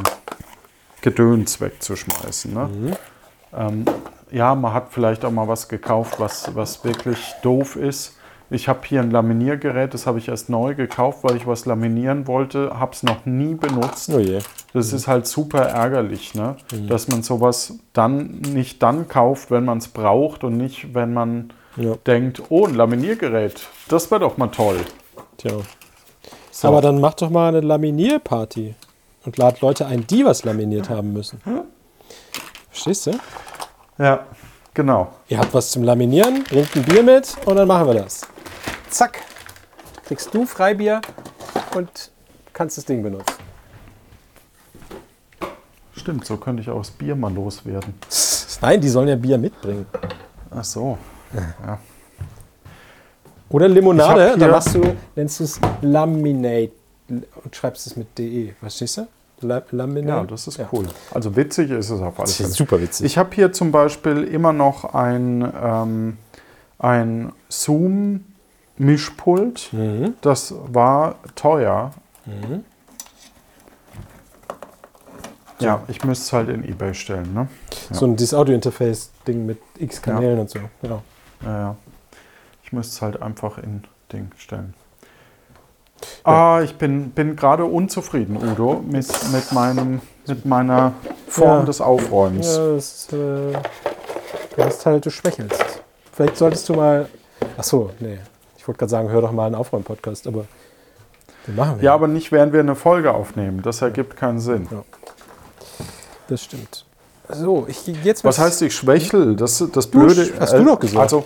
Gedöns 1.01 1.61
wegzuschmeißen. 1.61 2.53
Ne? 2.53 2.97
Ähm, 3.57 3.85
ja, 4.31 4.55
man 4.55 4.75
hat 4.75 4.89
vielleicht 4.91 5.25
auch 5.25 5.31
mal 5.31 5.47
was 5.47 5.69
gekauft, 5.69 6.19
was, 6.19 6.55
was 6.55 6.85
wirklich 6.85 7.35
doof 7.43 7.77
ist. 7.77 8.17
Ich 8.51 8.69
habe 8.69 8.81
hier 8.85 9.01
ein 9.01 9.11
Laminiergerät, 9.11 9.93
das 9.93 10.07
habe 10.07 10.19
ich 10.19 10.29
erst 10.29 10.49
neu 10.49 10.75
gekauft, 10.75 11.19
weil 11.23 11.37
ich 11.37 11.47
was 11.47 11.67
laminieren 11.67 12.27
wollte, 12.27 12.79
habe 12.79 12.93
es 12.93 13.03
noch 13.03 13.27
nie 13.27 13.55
benutzt. 13.55 14.11
Oh 14.13 14.19
je. 14.19 14.41
Das 14.73 14.93
ist 14.93 15.07
halt 15.07 15.27
super 15.27 15.61
ärgerlich, 15.61 16.35
ne? 16.35 16.57
dass 16.89 17.09
man 17.09 17.23
sowas 17.23 17.79
dann 17.93 18.41
nicht 18.41 18.83
dann 18.83 19.07
kauft, 19.07 19.51
wenn 19.51 19.65
man 19.65 19.79
es 19.79 19.89
braucht 19.89 20.45
und 20.45 20.57
nicht, 20.57 20.95
wenn 20.95 21.13
man 21.13 21.53
Ja. 21.79 21.95
denkt, 22.07 22.43
oh, 22.49 22.67
ein 22.67 22.75
Laminiergerät, 22.75 23.61
das 23.89 24.11
wäre 24.11 24.21
doch 24.21 24.37
mal 24.37 24.49
toll. 24.49 24.85
Tja. 25.37 25.53
So. 26.51 26.69
Aber 26.69 26.81
dann 26.81 27.01
mach 27.01 27.15
doch 27.15 27.31
mal 27.31 27.49
eine 27.49 27.61
Laminierparty 27.61 28.75
und 29.25 29.37
lad 29.37 29.61
Leute 29.61 29.87
ein, 29.87 30.07
die 30.07 30.25
was 30.25 30.45
laminiert 30.45 30.91
haben 30.91 31.13
müssen. 31.13 31.41
Verstehst 32.71 33.07
du? 33.07 33.13
Ja, 33.99 34.27
genau. 34.75 35.13
Ihr 35.29 35.39
habt 35.39 35.55
was 35.55 35.71
zum 35.71 35.85
Laminieren, 35.85 36.43
bringt 36.45 36.75
ein 36.75 36.83
Bier 36.83 37.05
mit 37.05 37.37
und 37.45 37.55
dann 37.55 37.69
machen 37.69 37.87
wir 37.87 37.95
das. 37.95 38.27
Zack. 38.91 39.21
Kriegst 40.07 40.35
du 40.35 40.47
Freibier 40.47 41.01
und 41.77 42.11
kannst 42.53 42.79
das 42.79 42.87
Ding 42.87 43.03
benutzen. 43.03 43.35
Stimmt, 45.95 46.25
so 46.25 46.39
könnte 46.39 46.63
ich 46.63 46.71
auch 46.71 46.79
das 46.79 46.91
Bier 46.91 47.15
mal 47.15 47.33
loswerden. 47.33 47.95
Nein, 48.61 48.81
die 48.81 48.89
sollen 48.89 49.09
ja 49.09 49.17
Bier 49.17 49.39
mitbringen. 49.39 49.87
Ach 50.51 50.65
so. 50.65 50.99
Ja. 51.35 51.79
Oder 53.51 53.69
Limonade, 53.69 54.31
dann 54.31 54.39
hier- 54.41 54.49
machst 54.51 54.75
du, 54.75 54.83
nennst 55.17 55.41
du 55.41 55.45
es 55.45 55.59
Laminate 55.81 56.73
und 57.09 57.57
schreibst 57.57 57.87
es 57.87 57.97
mit 57.97 58.19
DE. 58.19 58.55
Verstehst 58.61 58.99
du? 58.99 59.07
La 59.41 59.63
Laminate. 59.71 60.09
ja, 60.09 60.25
das 60.25 60.49
ist 60.49 60.61
cool. 60.73 60.87
Also 61.15 61.35
witzig 61.37 61.71
ist 61.71 61.91
es 61.91 62.01
auf 62.01 62.19
alle 62.19 62.27
Das 62.27 62.35
Fälle. 62.37 62.49
ist 62.49 62.57
super 62.57 62.81
witzig. 62.81 63.07
Ich 63.07 63.17
habe 63.17 63.33
hier 63.35 63.53
zum 63.53 63.71
Beispiel 63.73 64.25
immer 64.25 64.53
noch 64.53 64.93
ein, 64.95 65.51
ähm, 65.63 66.19
ein 66.81 67.33
Zoom-Mischpult. 67.49 69.69
Mhm. 69.73 70.15
Das 70.21 70.53
war 70.67 71.15
teuer. 71.37 71.93
Ja, 75.61 75.83
ich 75.89 76.05
müsste 76.05 76.25
es 76.25 76.33
halt 76.33 76.49
in 76.51 76.63
Ebay 76.69 76.95
stellen. 76.95 77.33
Ne? 77.35 77.49
So 77.91 78.07
ein 78.07 78.15
dieses 78.17 78.35
Audio-Interface-Ding 78.35 79.45
mit 79.47 79.59
X 79.79 80.01
Kanälen 80.03 80.39
und 80.41 80.51
so. 80.51 80.59
Genau. 80.83 81.03
Ja, 81.43 81.59
ja. 81.59 81.77
Ich 82.63 82.73
müsste 82.73 82.95
es 82.95 83.03
halt 83.03 83.23
einfach 83.23 83.59
in 83.59 83.85
Ding 84.13 84.31
stellen. 84.37 84.75
Ah, 86.23 86.61
ich 86.63 86.77
bin, 86.77 87.11
bin 87.11 87.35
gerade 87.35 87.65
unzufrieden, 87.65 88.37
Udo, 88.37 88.83
mit, 88.87 89.07
mit, 89.33 89.53
meinem, 89.53 90.01
mit 90.27 90.45
meiner 90.45 90.93
Form 91.27 91.61
Ja. 91.61 91.65
des 91.65 91.81
Aufräumens. 91.81 92.57
Ja, 92.57 92.75
das 92.75 93.09
äh, 93.13 93.53
du 94.57 94.65
hast 94.65 94.87
halt, 94.87 95.07
du 95.07 95.11
schwächelst. 95.11 95.83
Vielleicht 96.13 96.37
solltest 96.37 96.69
du 96.69 96.75
mal. 96.75 97.09
Ach 97.57 97.65
so, 97.65 97.91
nee. 98.01 98.19
Ich 98.57 98.69
wollte 98.69 98.79
gerade 98.81 98.91
sagen, 98.91 99.09
hör 99.09 99.23
doch 99.23 99.33
mal 99.33 99.47
einen 99.47 99.55
Aufräum-Podcast, 99.55 100.27
aber 100.27 100.45
den 101.47 101.57
machen 101.57 101.79
wir. 101.79 101.85
Ja, 101.85 101.95
aber 101.95 102.07
nicht, 102.07 102.31
während 102.31 102.53
wir 102.53 102.61
eine 102.61 102.77
Folge 102.77 103.13
aufnehmen. 103.13 103.63
Das 103.63 103.81
ergibt 103.83 104.17
keinen 104.17 104.39
Sinn. 104.41 104.69
das 106.29 106.45
stimmt. 106.45 106.85
So, 107.31 107.67
ich 107.69 107.87
jetzt 108.05 108.25
Was 108.25 108.39
heißt 108.39 108.63
ich 108.63 108.75
schwächel? 108.75 109.37
Das, 109.37 109.63
das 109.73 109.87
Blöde. 109.87 110.23
sch- 110.23 110.41
hast 110.41 110.55
du 110.55 110.65
doch 110.65 110.81
gesagt. 110.81 111.01
Also, 111.03 111.25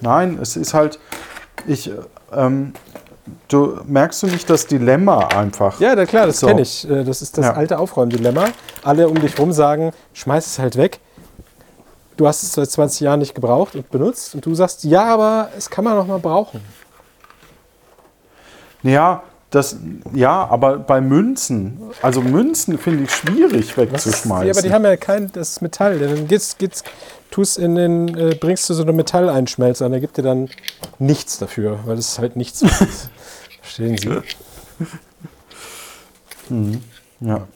nein, 0.00 0.38
es 0.40 0.56
ist 0.56 0.72
halt. 0.74 0.98
Ich. 1.66 1.90
Ähm, 2.32 2.72
du 3.48 3.80
merkst 3.86 4.22
du 4.22 4.28
nicht 4.28 4.48
das 4.48 4.66
Dilemma 4.66 5.26
einfach? 5.28 5.80
Ja, 5.80 5.94
na 5.96 6.06
klar, 6.06 6.26
das 6.26 6.40
So. 6.40 6.46
kenne 6.46 6.62
ich. 6.62 6.88
Äh, 6.88 7.02
Das 7.04 7.22
ist 7.22 7.36
das 7.38 7.46
Ja. 7.46 7.52
alte 7.54 7.78
Aufräumdilemma. 7.78 8.46
Alle 8.84 9.08
um 9.08 9.20
dich 9.20 9.38
rum 9.38 9.52
sagen, 9.52 9.92
schmeiß 10.12 10.46
es 10.46 10.58
halt 10.58 10.76
weg. 10.76 11.00
Du 12.16 12.28
hast 12.28 12.42
es 12.42 12.52
seit 12.52 12.70
20 12.70 13.00
Jahren 13.00 13.18
nicht 13.20 13.34
gebraucht 13.34 13.74
und 13.74 13.90
benutzt 13.90 14.34
und 14.34 14.44
du 14.46 14.54
sagst, 14.54 14.84
ja, 14.84 15.04
aber 15.04 15.48
es 15.56 15.70
kann 15.70 15.84
man 15.84 15.96
noch 15.96 16.06
mal 16.06 16.18
brauchen. 16.18 16.60
Ja, 18.82 19.22
das, 19.50 19.76
ja, 20.14 20.46
aber 20.46 20.78
bei 20.78 21.00
Münzen, 21.00 21.80
also 22.02 22.20
Münzen 22.20 22.78
finde 22.78 23.04
ich 23.04 23.10
schwierig 23.10 23.76
wegzuschmeißen. 23.76 24.46
Ja, 24.46 24.52
aber 24.52 24.62
die 24.62 24.72
haben 24.72 24.84
ja 24.84 24.96
kein, 24.96 25.32
das 25.32 25.50
ist 25.50 25.62
Metall. 25.62 25.98
Dann 25.98 26.28
geht's, 26.28 26.56
geht's, 26.56 26.84
tust 27.32 27.58
in 27.58 27.74
den, 27.74 28.16
äh, 28.16 28.36
bringst 28.36 28.70
du 28.70 28.74
so 28.74 28.82
eine 28.82 28.92
Metalleinschmelzer 28.92 29.86
und 29.86 29.92
der 29.92 30.00
gibt 30.00 30.16
dir 30.16 30.22
dann 30.22 30.48
nichts 31.00 31.38
dafür, 31.38 31.80
weil 31.84 31.98
es 31.98 32.18
halt 32.20 32.36
nichts 32.36 32.62
ist. 32.62 33.10
Verstehen 33.60 33.98
Sie? 33.98 34.22
ja. 37.20 37.46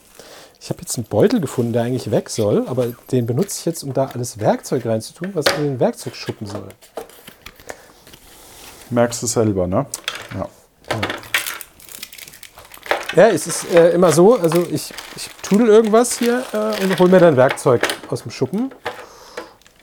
Ich 0.59 0.69
habe 0.69 0.81
jetzt 0.81 0.97
einen 0.97 1.05
Beutel 1.05 1.39
gefunden, 1.39 1.73
der 1.73 1.83
eigentlich 1.83 2.09
weg 2.09 2.29
soll, 2.29 2.67
aber 2.67 2.87
den 3.11 3.25
benutze 3.25 3.59
ich 3.59 3.65
jetzt, 3.65 3.83
um 3.83 3.93
da 3.93 4.07
alles 4.07 4.39
Werkzeug 4.39 4.85
reinzutun, 4.85 5.29
was 5.33 5.45
in 5.57 5.63
den 5.63 5.79
Werkzeugschuppen 5.79 6.47
soll. 6.47 6.69
Merkst 8.89 9.21
du 9.21 9.27
selber, 9.27 9.67
ne? 9.67 9.85
Ja. 10.33 10.49
Ja, 10.89 11.01
es 13.15 13.47
ist 13.47 13.73
äh, 13.73 13.91
immer 13.91 14.11
so, 14.11 14.35
also 14.37 14.65
ich, 14.69 14.93
ich 15.15 15.29
tudel 15.41 15.69
irgendwas 15.69 16.19
hier 16.19 16.43
äh, 16.53 16.83
und 16.83 16.99
hole 16.99 17.09
mir 17.09 17.19
dann 17.19 17.37
Werkzeug 17.37 17.81
aus 18.09 18.23
dem 18.23 18.31
Schuppen. 18.31 18.71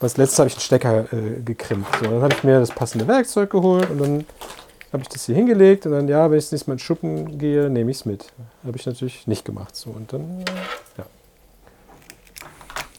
Als 0.01 0.17
letztes 0.17 0.39
habe 0.39 0.49
ich 0.49 0.55
einen 0.55 0.61
Stecker 0.61 1.13
äh, 1.13 1.41
gekrimmt. 1.45 1.87
So, 2.01 2.11
dann 2.11 2.23
habe 2.23 2.35
ich 2.35 2.45
mir 2.45 2.61
das 2.61 2.71
passende 2.71 3.07
Werkzeug 3.07 3.51
geholt 3.51 3.89
und 3.91 4.01
dann 4.01 4.25
habe 4.93 5.03
ich 5.03 5.09
das 5.09 5.27
hier 5.27 5.35
hingelegt 5.35 5.87
und 5.87 5.93
dann, 5.93 6.09
ja, 6.09 6.31
wenn 6.31 6.39
ich 6.39 6.45
das 6.45 6.53
nächste 6.53 6.71
Mal 6.71 6.75
in 6.75 6.79
den 6.79 6.85
Schuppen 6.85 7.39
gehe, 7.39 7.71
nehme 7.71 7.91
ich 7.91 7.99
es 7.99 8.05
mit. 8.05 8.27
Habe 8.67 8.77
ich 8.77 8.85
natürlich 8.85 9.27
nicht 9.27 9.45
gemacht. 9.45 9.75
So, 9.77 9.91
und 9.91 10.13
dann, 10.13 10.41
äh, 10.41 10.99
ja. 10.99 11.07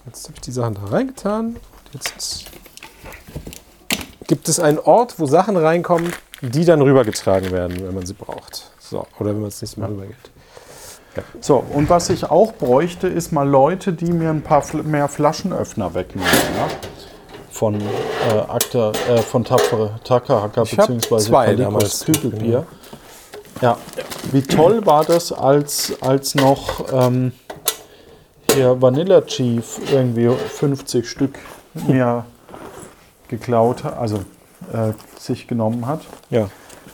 Jetzt 0.06 0.26
habe 0.26 0.34
ich 0.36 0.42
die 0.42 0.52
Sachen 0.52 0.74
da 0.76 0.86
reingetan 0.86 1.58
jetzt 1.94 2.18
ist, 2.18 2.46
gibt 4.28 4.50
es 4.50 4.60
einen 4.60 4.80
Ort, 4.80 5.20
wo 5.20 5.26
Sachen 5.26 5.58
reinkommen, 5.58 6.12
die 6.50 6.66
dann 6.66 6.82
rübergetragen 6.82 7.52
werden, 7.52 7.82
wenn 7.86 7.96
man 7.96 8.06
sie 8.06 8.14
braucht. 8.14 8.70
So, 8.80 9.08
oder 9.20 9.30
wenn 9.30 9.40
man 9.40 9.48
es 9.48 9.62
nächste 9.62 9.80
Mal 9.80 9.90
rübergeht. 9.90 10.16
So, 11.42 11.64
und 11.74 11.90
was 11.90 12.10
ich 12.10 12.30
auch 12.30 12.54
bräuchte, 12.54 13.08
ist 13.08 13.32
mal 13.32 13.48
Leute, 13.48 13.94
die 13.94 14.12
mir 14.12 14.30
ein 14.30 14.42
paar 14.42 14.64
mehr 14.84 15.08
Flaschenöffner 15.08 15.94
wegnehmen. 15.94 16.28
Ja? 16.58 16.68
Von 17.52 17.76
äh, 17.76 18.40
Akta, 18.48 18.92
äh, 19.10 19.20
von 19.20 19.44
Tapfere 19.44 20.00
Takahacker 20.04 20.64
beziehungsweise 20.64 21.28
zwei 21.28 21.56
damals. 21.56 22.06
Kügelbier. 22.06 22.66
Ja, 23.62 23.78
wie 24.32 24.42
toll 24.42 24.86
war 24.86 25.06
das, 25.06 25.32
als, 25.32 25.94
als 26.02 26.34
noch 26.34 26.92
ähm, 26.92 27.32
hier 28.52 28.82
Vanilla 28.82 29.22
Chief 29.22 29.80
irgendwie 29.92 30.30
50 30.30 31.08
Stück 31.08 31.38
mir 31.88 32.26
geklaut 33.28 33.84
hat, 33.84 33.98
also 33.98 34.20
äh, 34.72 34.94
sich 35.20 35.48
genommen 35.48 35.86
hat. 35.86 36.02
Ja. 36.30 36.50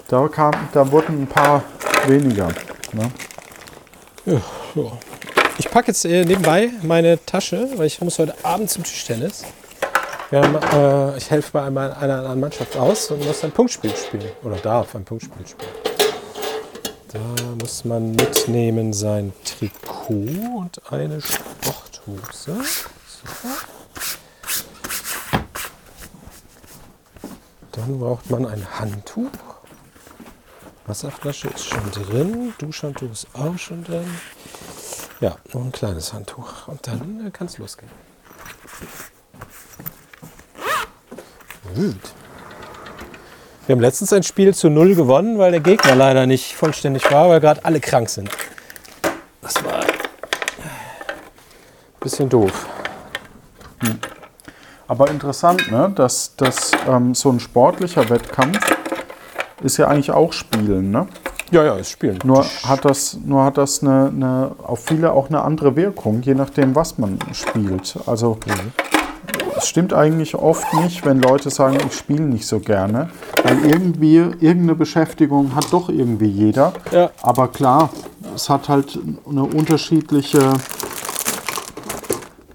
Da, 0.08 0.28
kam, 0.28 0.54
da 0.74 0.92
wurden 0.92 1.24
ein 1.24 1.28
paar 1.28 1.64
weniger. 2.08 2.48
Ne? 2.94 4.42
So. 4.76 4.92
Ich 5.58 5.70
packe 5.70 5.88
jetzt 5.88 6.06
äh, 6.06 6.24
nebenbei 6.26 6.72
meine 6.84 7.24
Tasche, 7.26 7.70
weil 7.76 7.88
ich 7.88 8.00
muss 8.02 8.18
heute 8.18 8.34
Abend 8.44 8.70
zum 8.70 8.84
Tischtennis. 8.84 9.44
Haben, 10.32 10.56
äh, 10.56 11.18
ich 11.18 11.30
helfe 11.30 11.52
bei 11.52 11.64
einer, 11.64 11.98
einer 11.98 12.18
anderen 12.20 12.40
Mannschaft 12.40 12.78
aus 12.78 13.12
und 13.12 13.26
muss 13.26 13.44
ein 13.44 13.52
Punktspiel 13.52 13.96
spielen. 13.96 14.32
Oder 14.44 14.58
darf 14.58 14.96
ein 14.96 15.04
Punktspiel 15.04 15.46
spielen. 15.46 15.72
Da 17.12 17.20
muss 17.60 17.84
man 17.86 18.12
mitnehmen 18.12 18.94
sein 18.94 19.34
Trikot 19.44 20.58
und 20.58 20.82
eine 20.92 21.20
Sporthose. 21.20 22.56
So. 22.56 23.50
Dann 27.80 28.00
braucht 28.00 28.30
man 28.30 28.46
ein 28.46 28.66
Handtuch. 28.80 29.30
Wasserflasche 30.86 31.48
ist 31.50 31.66
schon 31.66 31.92
drin, 31.92 32.54
Duschhandtuch 32.58 33.12
ist 33.12 33.28
auch 33.34 33.58
schon 33.58 33.84
drin. 33.84 34.06
Ja, 35.22 35.38
noch 35.54 35.62
ein 35.62 35.72
kleines 35.72 36.12
Handtuch. 36.12 36.68
Und 36.68 36.86
dann 36.88 37.28
äh, 37.28 37.32
kann 37.32 37.48
es 37.48 37.58
losgehen. 37.58 37.92
Gut. 41.76 41.96
Wir 43.66 43.76
haben 43.76 43.82
letztens 43.82 44.12
ein 44.12 44.24
Spiel 44.24 44.54
zu 44.54 44.70
null 44.70 44.96
gewonnen, 44.96 45.38
weil 45.38 45.52
der 45.52 45.62
Gegner 45.62 45.96
leider 45.96 46.26
nicht 46.26 46.56
vollständig 46.56 47.10
war, 47.12 47.30
weil 47.30 47.40
gerade 47.40 47.64
alle 47.64 47.80
krank 47.80 48.10
sind. 48.10 48.30
Das 49.42 49.64
war 49.64 49.82
ein 49.84 49.90
bisschen 52.00 52.28
doof. 52.28 52.68
Aber 54.90 55.12
interessant, 55.12 55.72
ne? 55.72 55.92
dass, 55.94 56.36
dass 56.36 56.72
ähm, 56.88 57.14
so 57.14 57.30
ein 57.30 57.40
sportlicher 57.40 58.10
Wettkampf 58.10 58.60
ist 59.62 59.78
ja 59.78 59.88
eigentlich 59.88 60.10
auch 60.12 60.34
Spielen. 60.34 60.90
Ne? 60.90 61.06
Ja, 61.52 61.64
ja, 61.64 61.76
ist 61.76 61.92
Spielen. 61.92 62.18
Nur 62.24 62.44
hat 62.68 62.86
das, 62.86 63.16
nur 63.24 63.44
hat 63.44 63.58
das 63.60 63.84
eine, 63.84 64.08
eine, 64.08 64.52
auf 64.64 64.84
viele 64.84 65.14
auch 65.14 65.30
eine 65.30 65.44
andere 65.44 65.76
Wirkung, 65.76 66.24
je 66.24 66.34
nachdem, 66.34 66.74
was 66.74 66.98
man 66.98 67.20
spielt. 67.34 68.00
Also 68.08 68.40
es 69.56 69.68
stimmt 69.68 69.94
eigentlich 69.94 70.34
oft 70.34 70.74
nicht, 70.74 71.06
wenn 71.06 71.22
Leute 71.22 71.52
sagen, 71.52 71.78
ich 71.86 71.96
spiele 71.96 72.24
nicht 72.24 72.48
so 72.48 72.60
gerne, 72.60 73.12
weil 73.44 73.66
irgendwie 73.66 74.16
irgendeine 74.16 74.74
Beschäftigung 74.74 75.54
hat 75.54 75.72
doch 75.72 75.90
irgendwie 75.90 76.30
jeder. 76.30 76.74
Ja. 76.92 77.12
Aber 77.22 77.50
klar, 77.50 77.92
es 78.36 78.50
hat 78.50 78.70
halt 78.70 78.98
eine 79.30 79.44
unterschiedliche 79.44 80.54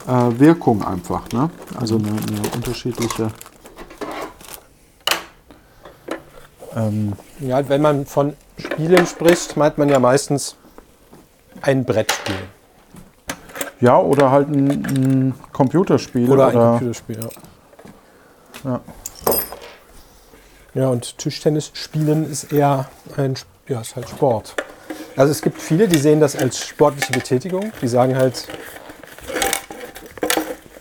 äh, 0.06 0.38
Wirkung 0.38 0.84
einfach, 0.84 1.28
ne? 1.32 1.50
Also 1.78 1.96
eine, 1.96 2.08
eine 2.08 2.48
unterschiedliche. 2.54 3.28
Ähm, 6.76 7.12
Ja, 7.40 7.68
wenn 7.68 7.82
man 7.82 8.06
von 8.06 8.34
Spielen 8.58 9.06
spricht, 9.06 9.56
meint 9.56 9.78
man 9.78 9.88
ja 9.88 9.98
meistens 9.98 10.56
ein 11.62 11.84
Brettspiel. 11.84 12.36
ja, 13.80 13.98
oder 13.98 14.30
halt 14.30 14.48
ein, 14.48 14.70
ein 14.70 15.34
Computerspiel. 15.52 16.30
Oder 16.30 16.48
ein 16.48 16.54
Computerspiel, 16.54 17.20
ja. 17.20 18.70
Ja. 18.70 18.80
Ja, 20.74 20.88
und 20.88 21.18
Tischtennis 21.18 21.70
spielen 21.74 22.30
ist 22.30 22.52
eher 22.52 22.88
ein 23.16 23.34
ja, 23.68 23.80
ist 23.80 23.96
halt 23.96 24.08
Sport. 24.08 24.54
Also 25.16 25.30
es 25.30 25.40
gibt 25.40 25.60
viele, 25.60 25.88
die 25.88 25.98
sehen 25.98 26.20
das 26.20 26.36
als 26.36 26.58
sportliche 26.66 27.12
Betätigung. 27.12 27.72
Die 27.80 27.88
sagen 27.88 28.16
halt, 28.16 28.46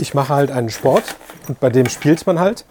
ich 0.03 0.13
mache 0.13 0.35
halt 0.35 0.51
einen 0.51 0.69
Sport 0.69 1.15
und 1.47 1.61
bei 1.61 1.69
dem 1.69 1.87
spielt 1.87 2.27
man 2.27 2.37
halt. 2.37 2.65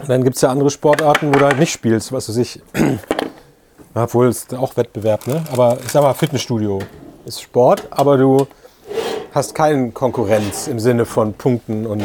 Und 0.00 0.08
dann 0.08 0.24
gibt 0.24 0.36
es 0.36 0.42
ja 0.42 0.48
andere 0.48 0.70
Sportarten, 0.70 1.28
wo 1.28 1.38
du 1.38 1.44
halt 1.44 1.58
nicht 1.58 1.72
spielst, 1.72 2.10
was 2.10 2.26
weiß 2.28 2.38
ich. 2.38 2.62
Obwohl 3.94 4.28
es 4.28 4.46
auch 4.54 4.78
Wettbewerb, 4.78 5.26
ne? 5.26 5.44
Aber 5.52 5.76
ich 5.84 5.92
sag 5.92 6.02
mal, 6.02 6.14
Fitnessstudio 6.14 6.78
ist 7.26 7.42
Sport, 7.42 7.86
aber 7.90 8.16
du 8.16 8.46
hast 9.34 9.54
keine 9.54 9.90
Konkurrenz 9.90 10.68
im 10.68 10.78
Sinne 10.78 11.04
von 11.04 11.34
Punkten 11.34 11.86
und 11.86 12.02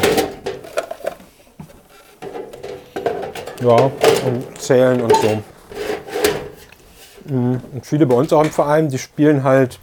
ja, 3.62 3.90
und 4.26 4.60
zählen 4.60 5.00
und 5.00 5.16
so. 5.16 5.42
Mhm. 7.32 7.60
Und 7.72 7.86
viele 7.86 8.04
bei 8.04 8.14
uns 8.14 8.30
auch 8.34 8.44
im 8.44 8.50
Verein, 8.50 8.90
die 8.90 8.98
spielen 8.98 9.42
halt, 9.42 9.80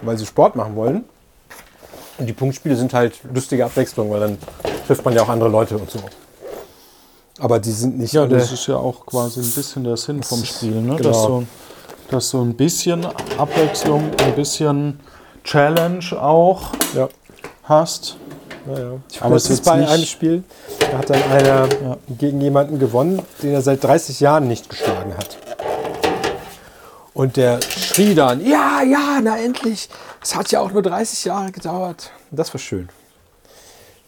weil 0.00 0.16
sie 0.16 0.24
Sport 0.24 0.56
machen 0.56 0.76
wollen. 0.76 1.04
Und 2.20 2.26
die 2.26 2.34
Punktspiele 2.34 2.76
sind 2.76 2.92
halt 2.92 3.18
lustige 3.32 3.64
Abwechslung, 3.64 4.10
weil 4.10 4.20
dann 4.20 4.38
trifft 4.86 5.04
man 5.04 5.14
ja 5.14 5.22
auch 5.22 5.28
andere 5.30 5.48
Leute 5.48 5.78
und 5.78 5.90
so. 5.90 5.98
Aber 7.38 7.58
die 7.58 7.72
sind 7.72 7.98
nicht 7.98 8.12
Ja, 8.12 8.26
das 8.26 8.52
ist 8.52 8.66
ja 8.66 8.76
auch 8.76 9.06
quasi 9.06 9.40
ein 9.40 9.50
bisschen 9.50 9.84
der 9.84 9.96
Sinn 9.96 10.22
vom 10.22 10.44
Spiel, 10.44 10.82
ne? 10.82 10.96
Genau. 10.96 11.08
dass, 11.08 11.22
so, 11.22 11.44
dass 12.10 12.28
so 12.28 12.42
ein 12.42 12.54
bisschen 12.54 13.06
Abwechslung, 13.38 14.10
ein 14.18 14.34
bisschen 14.34 15.00
Challenge 15.44 16.04
auch 16.20 16.72
ja. 16.94 17.08
hast. 17.64 18.16
Ja, 18.66 18.78
ja. 18.78 18.92
Ich 19.10 19.22
Aber 19.22 19.36
es 19.36 19.48
ist 19.48 19.64
bei 19.64 19.72
einem 19.72 20.04
Spiel, 20.04 20.44
da 20.78 20.98
hat 20.98 21.08
dann 21.08 21.22
einer 21.22 21.96
gegen 22.18 22.42
jemanden 22.42 22.78
gewonnen, 22.78 23.22
den 23.42 23.54
er 23.54 23.62
seit 23.62 23.82
30 23.82 24.20
Jahren 24.20 24.46
nicht 24.46 24.68
geschlagen 24.68 25.14
hat. 25.16 25.38
Und 27.20 27.36
der 27.36 27.60
schrie 27.60 28.14
dann, 28.14 28.40
ja, 28.40 28.80
ja, 28.80 29.20
na 29.22 29.36
endlich. 29.36 29.90
Es 30.22 30.34
hat 30.34 30.50
ja 30.52 30.60
auch 30.60 30.72
nur 30.72 30.80
30 30.80 31.26
Jahre 31.26 31.52
gedauert. 31.52 32.12
Und 32.30 32.38
das 32.38 32.54
war 32.54 32.58
schön. 32.58 32.88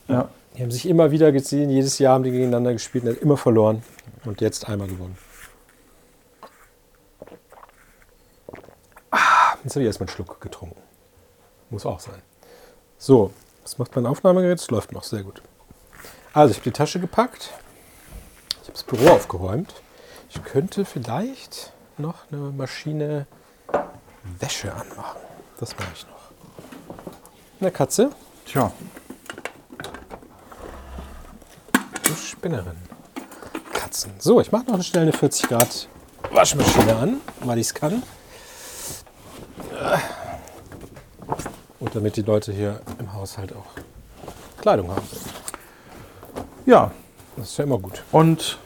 Ja. 0.08 0.30
Die 0.56 0.62
haben 0.62 0.70
sich 0.70 0.86
immer 0.86 1.10
wieder 1.10 1.30
gesehen, 1.30 1.68
jedes 1.68 1.98
Jahr 1.98 2.14
haben 2.14 2.24
die 2.24 2.30
gegeneinander 2.30 2.72
gespielt 2.72 3.04
und 3.04 3.10
er 3.10 3.16
hat 3.16 3.22
immer 3.22 3.36
verloren. 3.36 3.82
Und 4.24 4.40
jetzt 4.40 4.66
einmal 4.66 4.88
gewonnen. 4.88 5.18
Ah, 9.10 9.56
jetzt 9.62 9.74
habe 9.74 9.82
ich 9.82 9.88
erstmal 9.88 10.08
einen 10.08 10.14
Schluck 10.14 10.40
getrunken. 10.40 10.80
Muss 11.68 11.84
auch 11.84 12.00
sein. 12.00 12.22
So, 12.96 13.30
was 13.60 13.76
macht 13.76 13.94
mein 13.94 14.06
Aufnahmegerät? 14.06 14.58
Es 14.58 14.70
läuft 14.70 14.90
noch 14.92 15.04
sehr 15.04 15.22
gut. 15.22 15.42
Also, 16.32 16.52
ich 16.52 16.56
habe 16.60 16.70
die 16.70 16.72
Tasche 16.72 16.98
gepackt. 16.98 17.50
Ich 18.62 18.68
habe 18.68 18.72
das 18.72 18.84
Büro 18.84 19.10
aufgeräumt. 19.10 19.74
Ich 20.30 20.42
könnte 20.42 20.86
vielleicht 20.86 21.74
noch 22.02 22.30
eine 22.30 22.50
Maschine 22.50 23.26
Wäsche 24.38 24.72
anmachen. 24.72 25.20
Das 25.58 25.74
mache 25.76 25.88
ich 25.94 26.04
noch. 26.06 26.12
Eine 27.60 27.70
Katze, 27.70 28.10
Tja, 28.44 28.70
du 32.02 32.14
Spinnerin. 32.14 32.76
Katzen. 33.72 34.12
So, 34.18 34.40
ich 34.40 34.50
mache 34.52 34.64
noch 34.70 34.82
schnell 34.82 35.02
eine 35.04 35.12
40 35.12 35.48
Grad 35.48 35.88
Waschmaschine 36.32 36.96
an, 36.96 37.20
weil 37.40 37.58
ich 37.58 37.66
es 37.68 37.74
kann. 37.74 38.02
Und 41.78 41.94
damit 41.94 42.16
die 42.16 42.22
Leute 42.22 42.52
hier 42.52 42.80
im 42.98 43.12
Haushalt 43.12 43.52
auch 43.54 43.66
Kleidung 44.60 44.90
haben. 44.90 45.06
ja, 46.66 46.90
Das 47.36 47.48
ist 47.50 47.56
ja 47.58 47.64
immer 47.64 47.78
gut. 47.78 48.02
und 48.12 48.58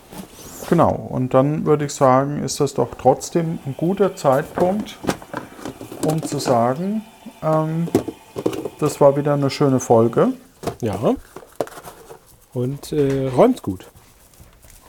genau. 0.69 0.93
Und 0.93 1.35
dann 1.35 1.67
würde 1.67 1.87
ich 1.87 1.93
sagen, 1.93 2.43
ist 2.43 2.61
das 2.61 2.75
doch 2.75 2.89
trotzdem 3.01 3.59
ein 3.67 3.75
guter 3.77 4.17
Zeitpunkt, 4.17 4.99
um 6.07 6.23
zu 6.23 6.39
sagen, 6.39 7.03
ähm, 7.43 7.89
das 8.79 9.01
war 9.01 9.17
wieder 9.17 9.35
eine 9.35 9.51
schöne 9.51 9.81
Folge. 9.81 10.29
Ja. 10.81 11.15
Und 12.53 12.93
äh, 12.93 13.29
räumt 13.29 13.63
gut. 13.63 13.87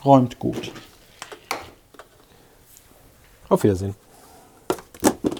Räumt 0.04 0.38
gut. 0.38 0.72
Auf 3.48 3.62
Wiedersehen. 3.62 3.94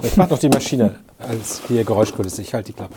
Ich 0.02 0.16
mache 0.16 0.30
noch 0.30 0.38
die 0.38 0.48
Maschine 0.48 0.98
als 1.18 1.62
hier 1.68 1.84
Geräuschkulisse. 1.84 2.42
Ich 2.42 2.54
halte 2.54 2.72
die 2.72 2.72
Klappe. 2.72 2.94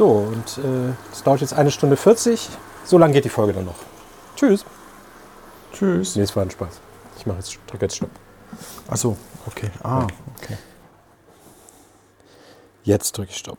So, 0.00 0.32
und 0.58 0.64
äh, 0.64 0.94
es 1.12 1.22
dauert 1.22 1.40
jetzt 1.40 1.54
eine 1.54 1.70
Stunde 1.70 1.96
40. 1.96 2.48
So 2.84 2.98
lange 2.98 3.14
geht 3.14 3.24
die 3.24 3.30
Folge 3.30 3.52
dann 3.52 3.64
noch. 3.64 3.76
Tschüss. 4.36 4.64
Tschüss. 5.72 6.16
Nee, 6.16 6.22
es 6.22 6.34
war 6.34 6.44
ein 6.44 6.50
Spaß. 6.50 6.80
Ich 7.18 7.26
mache 7.26 7.38
jetzt, 7.38 7.58
drücke 7.66 7.84
jetzt 7.84 7.96
Stopp. 7.96 8.10
Achso, 8.88 9.16
okay. 9.46 9.70
Ah, 9.82 10.06
okay. 10.36 10.56
Jetzt 12.82 13.16
drücke 13.16 13.30
ich 13.30 13.36
Stopp. 13.36 13.58